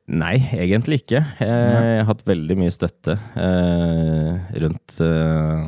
Nei, 0.08 0.38
egentlig 0.56 1.02
ikke. 1.02 1.20
Jeg 1.44 1.72
har 2.00 2.06
hatt 2.08 2.24
veldig 2.28 2.56
mye 2.62 2.72
støtte 2.72 3.18
eh, 3.36 4.54
rundt, 4.64 5.00
eh, 5.04 5.66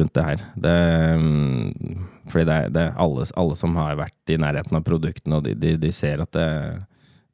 rundt 0.00 0.14
det 0.16 0.24
her. 0.24 0.44
Det, 0.64 0.76
mm, 1.20 2.06
fordi 2.30 2.46
det 2.48 2.58
det 2.74 2.86
alle, 3.02 3.26
alle 3.38 3.56
som 3.58 3.76
har 3.78 3.98
vært 3.98 4.32
i 4.32 4.38
nærheten 4.40 4.78
av 4.78 4.84
produktene, 4.86 5.40
de, 5.44 5.54
de, 5.58 5.76
de 5.80 5.92
ser 5.94 6.22
at 6.24 6.32
det, 6.34 6.48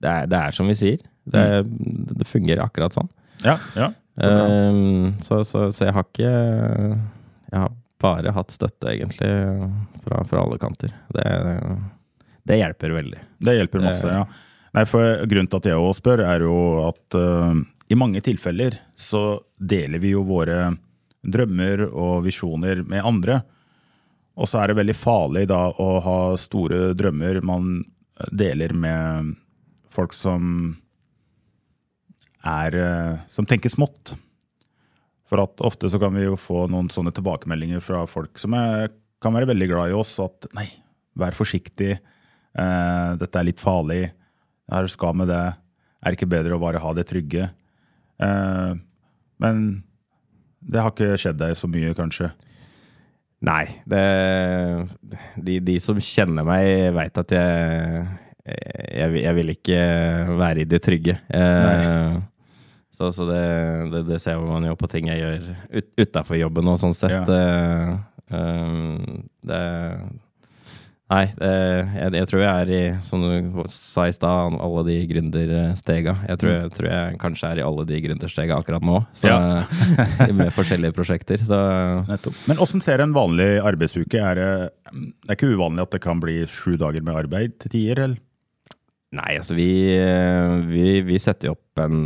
det, 0.02 0.10
er, 0.10 0.30
det 0.30 0.38
er 0.38 0.56
som 0.56 0.70
vi 0.70 0.76
sier. 0.78 1.02
Det, 1.24 1.44
det 2.18 2.26
fungerer 2.26 2.64
akkurat 2.64 2.96
sånn. 2.96 3.10
Ja, 3.44 3.58
ja. 3.78 3.92
Så. 4.20 4.28
Eh, 4.28 4.80
så, 5.24 5.40
så, 5.48 5.60
så 5.72 5.86
jeg 5.86 5.94
har 5.96 6.04
ikke 6.04 6.32
Jeg 6.32 7.56
har 7.56 7.70
bare 8.02 8.34
hatt 8.34 8.52
støtte, 8.52 8.90
egentlig, 8.90 9.30
fra, 10.04 10.22
fra 10.28 10.42
alle 10.42 10.58
kanter. 10.60 10.92
Det, 11.14 11.26
det 12.48 12.58
hjelper 12.58 12.96
veldig. 12.98 13.20
Det 13.38 13.54
hjelper 13.56 13.84
masse, 13.84 14.10
ja. 14.10 14.24
Nei, 14.72 14.86
for 14.88 15.22
Grunnen 15.28 15.50
til 15.52 15.60
at 15.60 15.68
jeg 15.68 15.78
også 15.78 16.00
spør, 16.00 16.24
er 16.26 16.44
jo 16.46 16.56
at 16.88 17.16
uh, 17.18 17.54
i 17.92 17.98
mange 17.98 18.22
tilfeller 18.24 18.78
så 18.98 19.42
deler 19.60 20.00
vi 20.02 20.14
jo 20.14 20.24
våre 20.26 20.72
drømmer 21.22 21.84
og 21.90 22.24
visjoner 22.24 22.82
med 22.88 23.04
andre. 23.06 23.42
Og 24.40 24.48
så 24.48 24.62
er 24.62 24.70
det 24.70 24.78
veldig 24.78 24.96
farlig 24.96 25.46
da 25.50 25.66
å 25.70 25.88
ha 26.04 26.18
store 26.40 26.92
drømmer 26.96 27.42
man 27.44 27.82
deler 28.32 28.72
med 28.76 29.34
folk 29.92 30.14
som 30.16 30.76
er 32.42 32.74
eh, 32.74 33.18
Som 33.30 33.46
tenker 33.46 33.70
smått. 33.70 34.16
For 35.30 35.40
at 35.44 35.62
ofte 35.64 35.88
så 35.88 36.00
kan 36.02 36.14
vi 36.16 36.24
jo 36.24 36.34
få 36.36 36.66
noen 36.70 36.90
sånne 36.90 37.12
tilbakemeldinger 37.14 37.80
fra 37.84 38.02
folk 38.10 38.40
som 38.40 38.56
er, 38.58 38.90
kan 39.22 39.32
være 39.36 39.48
veldig 39.52 39.68
glad 39.70 39.92
i 39.92 39.96
oss. 39.96 40.16
At 40.20 40.48
nei, 40.56 40.66
vær 41.14 41.36
forsiktig. 41.38 41.94
Eh, 41.96 43.10
dette 43.20 43.38
er 43.38 43.46
litt 43.46 43.62
farlig. 43.62 44.02
Er 44.72 44.84
det 44.84 44.92
skal 44.92 45.14
med 45.16 45.30
det? 45.30 45.44
Er 46.02 46.10
det 46.10 46.18
ikke 46.18 46.32
bedre 46.34 46.58
å 46.58 46.62
bare 46.62 46.82
ha 46.82 46.92
det 46.98 47.06
trygge? 47.08 47.46
Eh, 48.18 48.72
men 49.42 49.62
det 50.62 50.82
har 50.82 50.92
ikke 50.92 51.16
skjedd 51.22 51.40
deg 51.40 51.54
så 51.58 51.70
mye, 51.70 51.94
kanskje? 51.96 52.32
Nei, 53.42 53.64
det, 53.90 54.02
de, 55.34 55.56
de 55.66 55.78
som 55.82 55.98
kjenner 55.98 56.46
meg, 56.46 56.92
veit 56.94 57.16
at 57.18 57.34
jeg, 57.34 58.04
jeg 58.46 59.22
jeg 59.22 59.38
vil 59.38 59.54
ikke 59.56 59.80
være 60.38 60.62
i 60.62 60.68
det 60.68 60.82
trygge. 60.84 61.16
Eh, 61.34 62.20
så 62.94 63.10
så 63.10 63.26
det, 63.26 63.42
det, 63.90 64.04
det 64.12 64.20
ser 64.22 64.38
man 64.38 64.68
jo 64.68 64.76
på 64.78 64.90
ting 64.92 65.10
jeg 65.10 65.22
gjør 65.24 65.48
ut, 65.80 65.88
utafor 66.04 66.38
jobben 66.38 66.70
og 66.70 66.78
sånn 66.82 66.94
sett. 66.94 67.32
Eh, 67.34 67.94
eh, 68.30 68.76
det 69.50 69.62
Nei, 71.12 71.26
jeg, 71.28 72.12
jeg 72.16 72.28
tror 72.30 72.40
jeg 72.40 72.62
er 72.62 72.70
i, 72.72 72.80
som 73.04 73.20
du 73.20 73.62
sa 73.68 74.06
i 74.08 74.14
stad, 74.16 74.56
alle 74.64 74.84
de 74.86 74.96
gründerstega. 75.10 76.14
Jeg 76.30 76.40
tror, 76.40 76.52
jeg 76.54 76.72
tror 76.72 76.88
jeg 76.88 77.18
kanskje 77.20 77.50
er 77.50 77.60
i 77.60 77.64
alle 77.66 77.84
de 77.88 78.00
gründerstega 78.06 78.56
akkurat 78.56 78.86
nå, 78.86 79.02
så, 79.18 79.34
med 80.38 80.52
forskjellige 80.56 80.96
prosjekter. 80.96 81.42
Så 81.44 81.60
Nettopp. 82.08 82.38
Men 82.48 82.62
åssen 82.64 82.84
ser 82.84 83.04
en 83.04 83.12
vanlig 83.16 83.50
arbeidsuke? 83.60 84.22
Er 84.22 84.40
det, 84.40 84.50
det 84.88 85.28
er 85.28 85.36
ikke 85.36 85.52
uvanlig 85.52 85.84
at 85.84 85.98
det 85.98 86.04
kan 86.06 86.22
bli 86.22 86.40
sju 86.48 86.78
dager 86.80 87.04
med 87.04 87.18
arbeid 87.26 87.58
til 87.60 87.76
tider, 87.76 88.04
eller? 88.06 88.20
Nei, 89.12 89.34
altså 89.36 89.52
vi, 89.58 89.68
vi, 90.70 90.86
vi 91.04 91.18
setter 91.20 91.50
jo 91.50 91.58
opp 91.58 91.82
en 91.84 92.04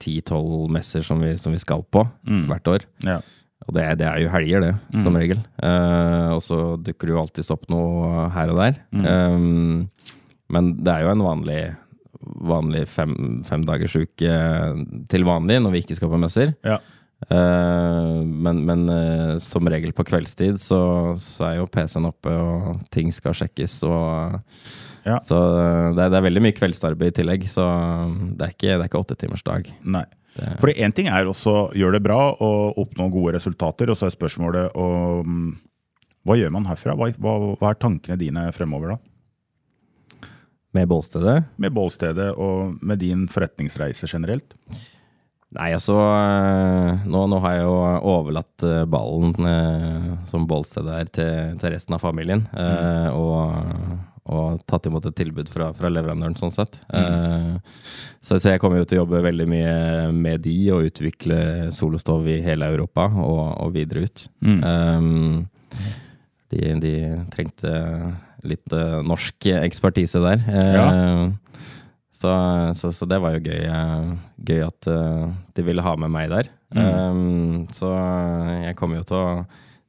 ti-tolv 0.00 0.70
messer 0.72 1.04
som 1.04 1.20
vi, 1.20 1.34
som 1.40 1.52
vi 1.52 1.60
skal 1.60 1.84
på 1.92 2.06
hvert 2.24 2.70
år. 2.72 2.86
Ja. 3.04 3.20
Og 3.66 3.72
det, 3.74 3.86
det 3.98 4.06
er 4.06 4.20
jo 4.20 4.30
helger, 4.30 4.60
det, 4.62 4.74
som 5.02 5.16
regel. 5.16 5.40
Eh, 5.64 6.28
og 6.36 6.42
så 6.44 6.58
dukker 6.76 7.08
det 7.08 7.14
jo 7.14 7.22
alltids 7.22 7.50
opp 7.54 7.64
noe 7.72 8.28
her 8.34 8.52
og 8.52 8.60
der. 8.60 8.76
Eh, 8.92 9.38
men 10.54 10.68
det 10.76 10.92
er 10.92 11.06
jo 11.06 11.14
en 11.14 11.24
vanlig, 11.26 11.62
vanlig 12.46 12.84
fem, 12.90 13.16
femdagersuke 13.48 14.36
til 15.10 15.26
vanlig 15.26 15.58
når 15.64 15.74
vi 15.74 15.82
ikke 15.82 15.96
skal 15.98 16.12
på 16.12 16.20
messer. 16.22 16.52
Ja. 16.66 16.78
Eh, 17.32 18.16
men 18.22 18.60
men 18.68 18.84
eh, 18.92 19.36
som 19.42 19.66
regel 19.72 19.94
på 19.96 20.04
kveldstid 20.06 20.60
så, 20.60 20.80
så 21.18 21.48
er 21.48 21.54
jo 21.62 21.70
PC-en 21.72 22.10
oppe, 22.10 22.30
og 22.36 22.82
ting 22.94 23.08
skal 23.14 23.34
sjekkes. 23.36 23.80
og 23.88 24.42
Ja. 25.06 25.18
Så 25.24 25.38
eh, 25.38 25.94
det 25.96 26.04
er, 26.04 26.12
det 26.12 26.20
er 26.20 26.26
veldig 26.28 26.44
mye 26.44 26.56
kveldsarbeid 26.58 27.14
i 27.14 27.16
tillegg, 27.22 27.48
så 27.50 27.64
det 28.36 28.46
er 28.46 28.54
ikke, 28.54 28.72
det 28.74 28.80
er 28.84 28.88
ikke 28.90 29.02
åttetimersdag. 29.02 29.72
Nei. 29.96 30.04
For 30.60 30.72
én 30.72 30.94
ting 30.96 31.10
er 31.10 31.28
også 31.28 31.70
gjøre 31.76 31.98
det 31.98 32.04
bra 32.06 32.20
og 32.32 32.80
oppnå 32.82 33.08
gode 33.12 33.36
resultater, 33.38 33.90
og 33.90 33.98
så 33.98 34.08
er 34.08 34.16
spørsmålet 34.16 34.76
om 34.78 35.54
hva 36.26 36.34
gjør 36.34 36.50
man 36.56 36.66
herfra? 36.66 36.96
Hva, 36.98 37.12
hva, 37.22 37.36
hva 37.60 37.70
er 37.70 37.78
tankene 37.78 38.18
dine 38.18 38.48
fremover, 38.56 38.96
da? 38.96 40.28
Med 40.76 40.90
bålstedet? 40.90 41.38
Med 41.62 41.72
bålstedet 41.72 42.32
og 42.34 42.76
med 42.84 43.00
din 43.00 43.24
forretningsreise 43.32 44.08
generelt? 44.10 44.56
Nei, 45.56 45.70
altså 45.72 45.94
eh, 45.94 47.06
nå, 47.06 47.22
nå 47.30 47.38
har 47.44 47.54
jeg 47.54 47.64
jo 47.64 47.76
overlatt 48.10 48.64
eh, 48.66 48.82
ballen 48.90 49.46
eh, 49.46 50.10
som 50.28 50.44
bålstedet 50.50 50.96
er, 50.98 51.12
til, 51.14 51.54
til 51.62 51.72
resten 51.72 51.96
av 51.96 52.02
familien. 52.02 52.44
Mm. 52.50 53.14
og, 53.14 54.15
og 54.26 54.62
tatt 54.66 54.88
imot 54.88 55.06
et 55.06 55.16
tilbud 55.18 55.50
fra, 55.52 55.70
fra 55.76 55.90
leverandøren, 55.92 56.36
sånn 56.38 56.54
sett. 56.54 56.80
Eh, 56.94 57.54
så, 58.20 58.38
så 58.38 58.54
jeg 58.54 58.62
kommer 58.62 58.80
jo 58.80 58.88
til 58.88 58.98
å 58.98 59.04
jobbe 59.04 59.22
veldig 59.26 59.46
mye 59.50 59.76
med 60.14 60.42
de 60.46 60.56
og 60.74 60.88
utvikle 60.90 61.38
solostov 61.74 62.26
i 62.30 62.40
hele 62.44 62.68
Europa 62.74 63.06
og, 63.12 63.42
og 63.62 63.74
videre 63.76 64.06
ut. 64.06 64.26
Eh, 64.42 65.10
de, 66.54 66.62
de 66.82 66.94
trengte 67.32 67.72
litt 68.46 68.74
uh, 68.74 69.00
norsk 69.02 69.48
ekspertise 69.58 70.20
der. 70.22 70.42
Eh, 70.46 71.22
så, 72.16 72.32
så, 72.78 72.92
så 72.94 73.08
det 73.10 73.18
var 73.20 73.34
jo 73.36 73.44
gøy, 73.44 73.66
gøy 74.48 74.62
at 74.64 74.86
de 75.52 75.64
ville 75.66 75.84
ha 75.84 75.96
med 76.00 76.14
meg 76.14 76.30
der. 76.32 76.48
Um, 76.72 77.66
så 77.76 77.90
jeg 78.64 78.76
kommer 78.78 79.02
jo 79.02 79.08
til 79.10 79.18
å 79.20 79.26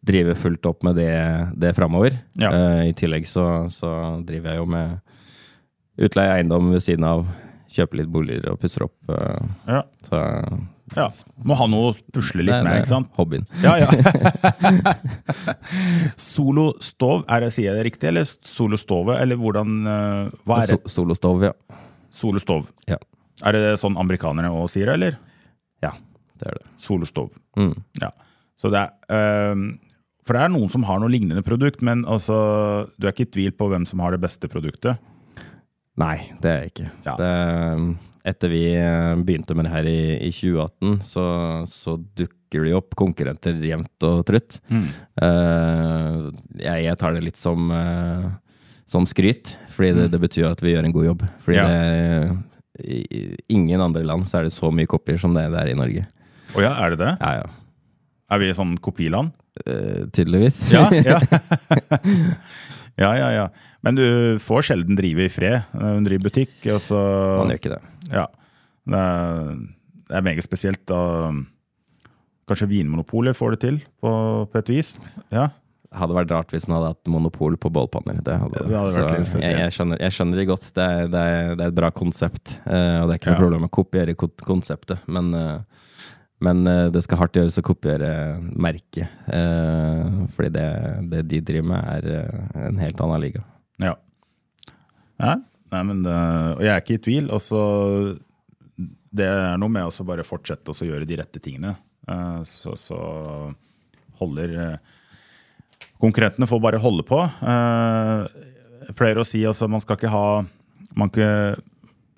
drive 0.08 0.36
fullt 0.40 0.66
opp 0.70 0.86
med 0.88 0.96
det, 1.00 1.12
det 1.60 1.74
framover. 1.78 2.16
Ja. 2.40 2.52
Uh, 2.54 2.86
I 2.90 2.96
tillegg 2.98 3.28
så, 3.30 3.46
så 3.74 3.92
driver 4.28 4.54
jeg 4.56 4.62
jo 4.64 4.70
med 4.72 4.98
utleie 6.08 6.38
eiendom 6.40 6.72
ved 6.76 6.84
siden 6.86 7.06
av. 7.08 7.28
Kjøper 7.74 8.00
litt 8.00 8.10
boliger 8.14 8.50
og 8.54 8.60
pusser 8.64 8.88
opp. 8.88 8.96
Uh, 9.12 9.44
Ja. 9.68 9.84
så 10.08 10.24
ja. 10.96 11.10
Må 11.44 11.58
ha 11.60 11.66
noe 11.68 11.90
å 11.92 11.96
pusle 12.16 12.46
litt 12.46 12.54
det, 12.54 12.62
med, 12.64 12.78
ikke 12.80 12.88
sant? 12.94 13.10
hobbyen. 13.18 13.44
Ja, 13.60 13.74
ja. 13.82 13.90
Solostov, 16.16 17.26
er 17.28 17.44
det, 17.44 17.50
sier 17.56 17.70
jeg 17.72 17.78
det 17.80 17.86
riktig? 17.90 18.08
Eller 18.12 18.28
solostove? 18.48 19.18
Eller 19.20 19.40
hvordan 19.42 19.74
eh, 19.84 20.30
Hva 20.48 20.62
er 20.62 20.70
det? 20.72 20.78
So, 20.86 20.94
solostov, 21.02 21.44
ja. 21.50 21.54
Solostov. 22.16 22.70
ja. 22.90 23.00
Er 23.46 23.54
det 23.54 23.76
sånn 23.78 24.00
amerikanerne 24.02 24.50
òg 24.50 24.66
sier 24.74 24.90
det, 24.90 24.96
eller? 24.98 25.18
Ja, 25.86 25.92
det 26.42 26.48
er 26.50 26.56
det. 26.58 26.64
Solostov. 26.82 27.28
Mm. 27.60 27.76
Ja. 28.02 28.10
Så 28.58 28.72
det 28.74 28.80
er 28.82 29.14
ehm, 29.52 29.68
For 30.28 30.36
det 30.36 30.44
er 30.44 30.52
noen 30.52 30.72
som 30.72 30.84
har 30.88 31.00
noe 31.00 31.12
lignende 31.12 31.44
produkt, 31.46 31.80
men 31.86 32.04
altså, 32.10 32.36
du 33.00 33.08
er 33.08 33.14
ikke 33.16 33.28
i 33.30 33.34
tvil 33.38 33.54
på 33.56 33.70
hvem 33.72 33.86
som 33.88 34.02
har 34.04 34.12
det 34.16 34.20
beste 34.26 34.50
produktet? 34.52 35.00
Nei, 35.98 36.18
det 36.44 36.52
er 36.52 36.60
jeg 36.66 36.74
ikke. 36.74 36.90
Ja. 37.08 37.14
Det, 37.18 37.30
etter 38.28 38.52
vi 38.52 38.64
eh, 38.76 39.14
begynte 39.24 39.56
med 39.58 39.66
det 39.70 39.72
her 39.74 39.88
i, 39.90 40.02
i 40.28 40.32
2018, 40.36 40.98
så, 41.08 41.24
så 41.72 41.96
dukker 42.20 42.66
det 42.66 42.74
jo 42.74 42.82
opp 42.82 42.98
konkurrenter 43.00 43.56
jevnt 43.64 44.06
og 44.08 44.26
trutt. 44.28 44.60
Eh, 44.68 46.20
jeg, 46.60 46.84
jeg 46.90 47.00
tar 47.00 47.16
det 47.16 47.24
litt 47.26 47.40
som, 47.40 47.72
uh, 47.72 48.28
som 48.90 49.08
skryt, 49.10 49.56
fordi 49.74 49.94
det, 49.98 50.10
det 50.14 50.22
betyr 50.22 50.52
at 50.52 50.62
vi 50.64 50.76
gjør 50.76 50.90
en 50.90 50.96
god 51.00 51.10
jobb. 51.10 51.26
Fordi 51.46 51.58
Ja. 51.62 51.66
det, 51.72 52.38
i, 52.84 53.00
i 53.10 53.24
ingen 53.56 53.82
andre 53.82 54.04
land 54.06 54.28
så 54.30 54.42
er 54.42 54.48
det 54.50 54.54
så 54.54 54.70
mye 54.70 54.90
kopier 54.92 55.18
som 55.18 55.34
det 55.34 55.48
er 55.50 55.72
i 55.72 55.78
Norge. 55.78 56.04
Å 56.54 56.62
ja, 56.62 56.76
er 56.84 56.94
det 56.94 57.00
det? 57.02 57.14
Ja, 57.24 57.32
ja. 57.42 57.48
Er 58.28 58.44
vi 58.44 58.52
sånn 58.54 58.76
kopiland? 58.84 59.32
Eh, 59.66 60.06
tydeligvis. 60.14 60.60
Ja, 60.74 60.86
ja. 61.12 61.20
ja, 62.98 63.12
ja, 63.18 63.30
ja. 63.32 63.46
Men 63.86 63.96
du 63.98 64.06
får 64.44 64.66
sjelden 64.72 64.98
drive 64.98 65.26
i 65.28 65.32
fred. 65.32 65.62
Hun 65.74 66.06
driver 66.08 66.30
butikk, 66.30 66.56
og 66.74 66.82
så 66.84 66.98
Man 67.44 67.54
gjør 67.54 67.62
ikke 67.62 67.76
det. 67.76 67.82
Ja. 68.14 68.26
Det 68.88 69.04
er, 69.04 69.54
det 70.08 70.18
er 70.22 70.26
meget 70.26 70.46
spesielt. 70.48 70.84
Da. 70.90 71.00
Kanskje 72.48 72.70
Vinmonopolet 72.72 73.36
får 73.36 73.56
det 73.58 73.62
til, 73.66 73.80
på, 74.02 74.12
på 74.52 74.60
et 74.62 74.70
vis. 74.72 74.94
Ja. 75.36 75.50
Det 75.88 76.02
hadde 76.02 76.16
vært 76.18 76.32
rart 76.36 76.52
hvis 76.52 76.66
den 76.68 76.74
hadde 76.76 76.90
hatt 76.94 77.10
monopol 77.12 77.56
på 77.60 77.70
bålpanner. 77.72 78.18
Det 78.24 78.34
hadde, 78.42 78.64
Det 78.68 78.76
hadde 78.76 78.94
vært 78.98 79.14
litt 79.22 79.30
spesielt. 79.30 79.46
jeg, 79.54 79.62
jeg, 79.64 79.76
skjønner, 79.76 80.02
jeg 80.04 80.16
skjønner 80.18 80.40
det 80.42 80.46
godt. 80.50 80.66
Det 80.76 80.84
er, 80.84 81.06
det 81.14 81.22
er, 81.32 81.52
det 81.56 81.64
er 81.66 81.72
et 81.72 81.78
bra 81.80 81.90
konsept. 81.96 82.58
eh, 82.68 82.98
og 83.02 83.08
det 83.08 83.16
er 83.16 83.22
ikke 83.22 83.30
noe 83.32 83.38
Ja. 83.38 83.44
problem 83.44 83.68
å 83.68 83.72
kopiere 83.78 84.16
konseptet, 84.48 85.06
men, 85.08 85.30
eh, 85.36 85.86
men 86.44 86.68
eh, 86.70 86.88
det 86.94 87.02
skal 87.06 87.18
hardt 87.24 87.38
gjøres 87.40 87.58
å 87.60 87.66
kopiere 87.66 88.10
merket. 88.54 89.10
eh, 89.34 90.18
fordi 90.36 90.52
det, 90.54 90.66
det 91.12 91.22
de 91.32 91.40
driver 91.42 91.70
med, 91.72 91.88
er 91.98 92.10
eh, 92.22 92.68
en 92.68 92.82
helt 92.82 93.02
annen 93.02 93.24
liga. 93.24 93.44
ja. 93.82 93.96
Nei, 95.18 95.34
nei 95.74 95.80
men 95.82 96.04
det, 96.06 96.14
Og 96.58 96.60
jeg 96.62 96.70
er 96.76 96.82
ikke 96.84 96.98
i 97.00 97.02
tvil. 97.08 97.32
Også, 97.34 97.62
det 99.18 99.26
er 99.26 99.58
noe 99.58 99.74
med 99.74 99.90
å 99.90 100.06
bare 100.06 100.26
fortsette 100.28 100.70
å 100.76 100.86
gjøre 100.86 101.08
de 101.10 101.18
rette 101.18 101.42
tingene. 101.42 101.74
Eh, 102.08 102.44
Så, 102.46 102.76
så 102.78 103.00
holder 104.22 104.54
eh, 104.62 104.78
Konkurrentene 105.98 106.46
får 106.50 106.62
bare 106.62 106.78
holde 106.82 107.02
på. 107.08 107.18
Eh, 107.26 108.28
Jeg 108.88 108.96
pleier 109.00 109.18
å 109.18 109.26
si 109.26 109.42
altså 109.50 109.66
man 109.68 109.82
skal 109.82 109.98
ikke 109.98 110.14
ha 110.14 110.28
man, 110.98 111.10
ikke, 111.10 111.58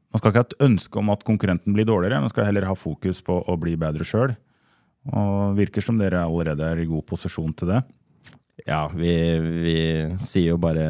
man 0.10 0.22
skal 0.22 0.32
ikke 0.32 0.42
ha 0.42 0.48
et 0.48 0.62
ønske 0.66 1.00
om 1.02 1.12
at 1.14 1.26
konkurrenten 1.28 1.76
blir 1.76 1.88
dårligere, 1.88 2.22
man 2.24 2.32
skal 2.32 2.48
heller 2.48 2.68
ha 2.70 2.76
fokus 2.78 3.22
på 3.26 3.40
å 3.46 3.58
bli 3.62 3.76
bedre 3.80 4.08
sjøl. 4.08 4.34
Og 5.10 5.58
virker 5.58 5.86
som 5.86 6.00
dere 6.00 6.26
allerede 6.26 6.66
er 6.66 6.82
i 6.82 6.90
god 6.90 7.06
posisjon 7.08 7.54
til 7.58 7.72
det. 7.72 7.82
Ja, 8.68 8.88
vi, 8.92 9.14
vi 9.64 9.78
sier 10.22 10.54
jo 10.54 10.62
bare 10.62 10.86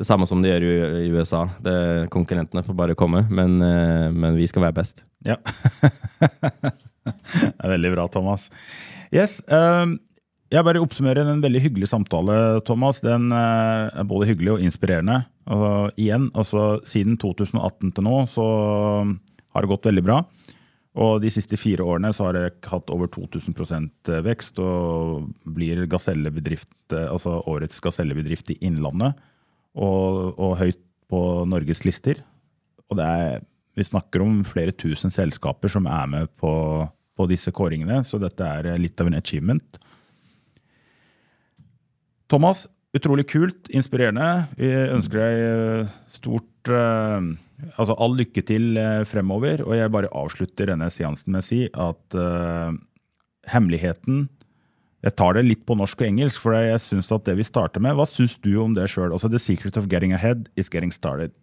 det 0.00 0.08
samme 0.08 0.26
som 0.26 0.42
de 0.42 0.50
gjør 0.50 0.64
i 0.66 0.72
i 1.06 1.10
USA. 1.14 1.44
Det, 1.62 1.74
konkurrentene 2.12 2.64
får 2.66 2.78
bare 2.78 2.96
komme, 2.98 3.22
men, 3.30 3.60
eh, 3.62 4.08
men 4.10 4.34
vi 4.34 4.48
skal 4.50 4.66
være 4.66 4.80
best. 4.80 5.04
Ja. 5.26 5.36
det 7.06 7.52
er 7.62 7.74
veldig 7.76 7.92
bra, 7.94 8.08
Thomas. 8.10 8.48
Yes, 9.14 9.38
um, 9.46 10.00
jeg 10.52 10.66
bare 10.66 10.82
oppsummerer 10.82 11.28
en 11.28 11.44
veldig 11.44 11.62
hyggelig 11.62 11.92
samtale, 11.92 12.34
Thomas. 12.66 12.98
Den 13.04 13.30
eh, 13.32 13.92
er 13.92 14.08
både 14.08 14.28
hyggelig 14.32 14.56
og 14.56 14.64
inspirerende. 14.66 15.22
Og 15.50 15.98
igjen, 15.98 16.28
altså 16.38 16.78
siden 16.86 17.16
2018 17.18 17.94
til 17.96 18.06
nå, 18.06 18.16
så 18.30 18.46
har 19.52 19.64
det 19.64 19.70
gått 19.72 19.88
veldig 19.88 20.04
bra. 20.06 20.20
Og 21.02 21.22
de 21.22 21.30
siste 21.32 21.56
fire 21.56 21.84
årene 21.88 22.12
så 22.12 22.28
har 22.28 22.36
jeg 22.36 22.56
hatt 22.68 22.90
over 22.92 23.08
2000% 23.08 24.12
vekst 24.26 24.60
og 24.60 25.30
blir 25.56 25.86
eh, 25.86 27.06
altså 27.08 27.38
årets 27.48 27.80
gasellebedrift 27.80 28.52
i 28.52 28.58
Innlandet. 28.68 29.16
Og, 29.72 30.36
og 30.36 30.58
høyt 30.60 30.82
på 31.08 31.20
Norges 31.48 31.84
lister. 31.88 32.20
Og 32.92 32.98
det 33.00 33.06
er, 33.08 33.40
vi 33.76 33.88
snakker 33.88 34.20
om 34.24 34.42
flere 34.44 34.74
tusen 34.76 35.12
selskaper 35.12 35.72
som 35.72 35.88
er 35.88 36.10
med 36.12 36.28
på, 36.36 36.52
på 37.16 37.28
disse 37.30 37.52
kåringene, 37.56 38.02
så 38.04 38.20
dette 38.20 38.44
er 38.44 38.76
litt 38.80 39.00
av 39.00 39.08
en 39.08 39.16
achievement. 39.16 39.80
Thomas, 42.32 42.66
utrolig 42.96 43.26
kult, 43.30 43.70
inspirerende. 43.72 44.28
Vi 44.58 44.68
ønsker 44.68 45.22
deg 45.22 45.40
eh, 45.46 45.96
stort 46.12 46.72
eh, 46.72 47.32
Altså 47.78 47.94
all 48.02 48.16
lykke 48.18 48.42
til 48.42 48.78
eh, 48.80 49.04
fremover. 49.06 49.62
Og 49.66 49.76
jeg 49.78 49.92
bare 49.94 50.10
avslutter 50.18 50.72
denne 50.72 50.88
seansen 50.90 51.30
med 51.34 51.44
å 51.44 51.46
si 51.46 51.60
at 51.70 52.16
uh, 52.18 52.74
hemmeligheten 53.52 54.24
Jeg 55.02 55.14
tar 55.18 55.36
det 55.36 55.44
litt 55.46 55.62
på 55.66 55.76
norsk 55.78 56.02
og 56.02 56.08
engelsk, 56.08 56.42
for 56.42 56.54
jeg 56.58 56.80
synes 56.82 57.10
at 57.14 57.24
det 57.26 57.36
vi 57.38 57.46
starter 57.46 57.82
med 57.82 57.96
Hva 57.98 58.06
syns 58.06 58.36
du 58.42 58.52
om 58.62 58.74
det 58.74 58.88
sjøl? 58.90 59.14
Altså, 59.14 59.30
the 59.30 59.38
secret 59.38 59.78
of 59.78 59.88
getting 59.90 60.14
ahead 60.14 60.50
is 60.56 60.70
getting 60.70 60.92
started. 60.94 61.34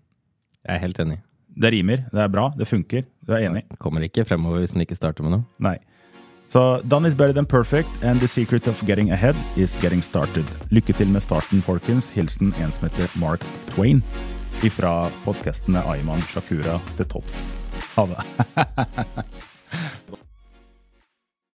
Jeg 0.67 0.75
er 0.75 0.83
helt 0.83 0.99
enig. 0.99 1.21
Det 1.59 1.71
rimer, 1.73 2.05
det 2.11 2.21
er 2.23 2.31
bra, 2.31 2.49
det 2.55 2.67
funker. 2.69 3.07
Du 3.25 3.33
er 3.35 3.47
enig? 3.47 3.65
Kommer 3.81 4.03
ikke 4.05 4.23
fremover 4.27 4.61
hvis 4.63 4.75
den 4.75 4.83
ikke 4.85 4.95
starter 4.99 5.25
med 5.25 5.37
noe. 5.37 5.47
Nei. 5.63 5.77
Så 6.49 6.81
done 6.83 7.07
is 7.07 7.15
better 7.15 7.33
than 7.33 7.45
perfect, 7.45 7.89
and 8.03 8.19
the 8.19 8.27
secret 8.27 8.67
of 8.67 8.81
getting 8.87 9.11
ahead 9.11 9.35
is 9.57 9.77
getting 9.81 10.03
started. 10.03 10.45
Lykke 10.69 10.93
til 10.93 11.07
med 11.07 11.21
starten, 11.21 11.61
folkens. 11.61 12.09
Hilsen 12.09 12.53
en 12.57 12.71
som 12.71 12.89
heter 12.89 13.19
Mark 13.19 13.45
Twain. 13.69 14.03
Ifra 14.63 15.11
podkastene 15.25 15.83
Ayman 15.85 16.21
Shakura 16.21 16.79
til 16.97 17.05
topps. 17.05 17.59
Ha 17.95 18.05
det. 18.09 18.17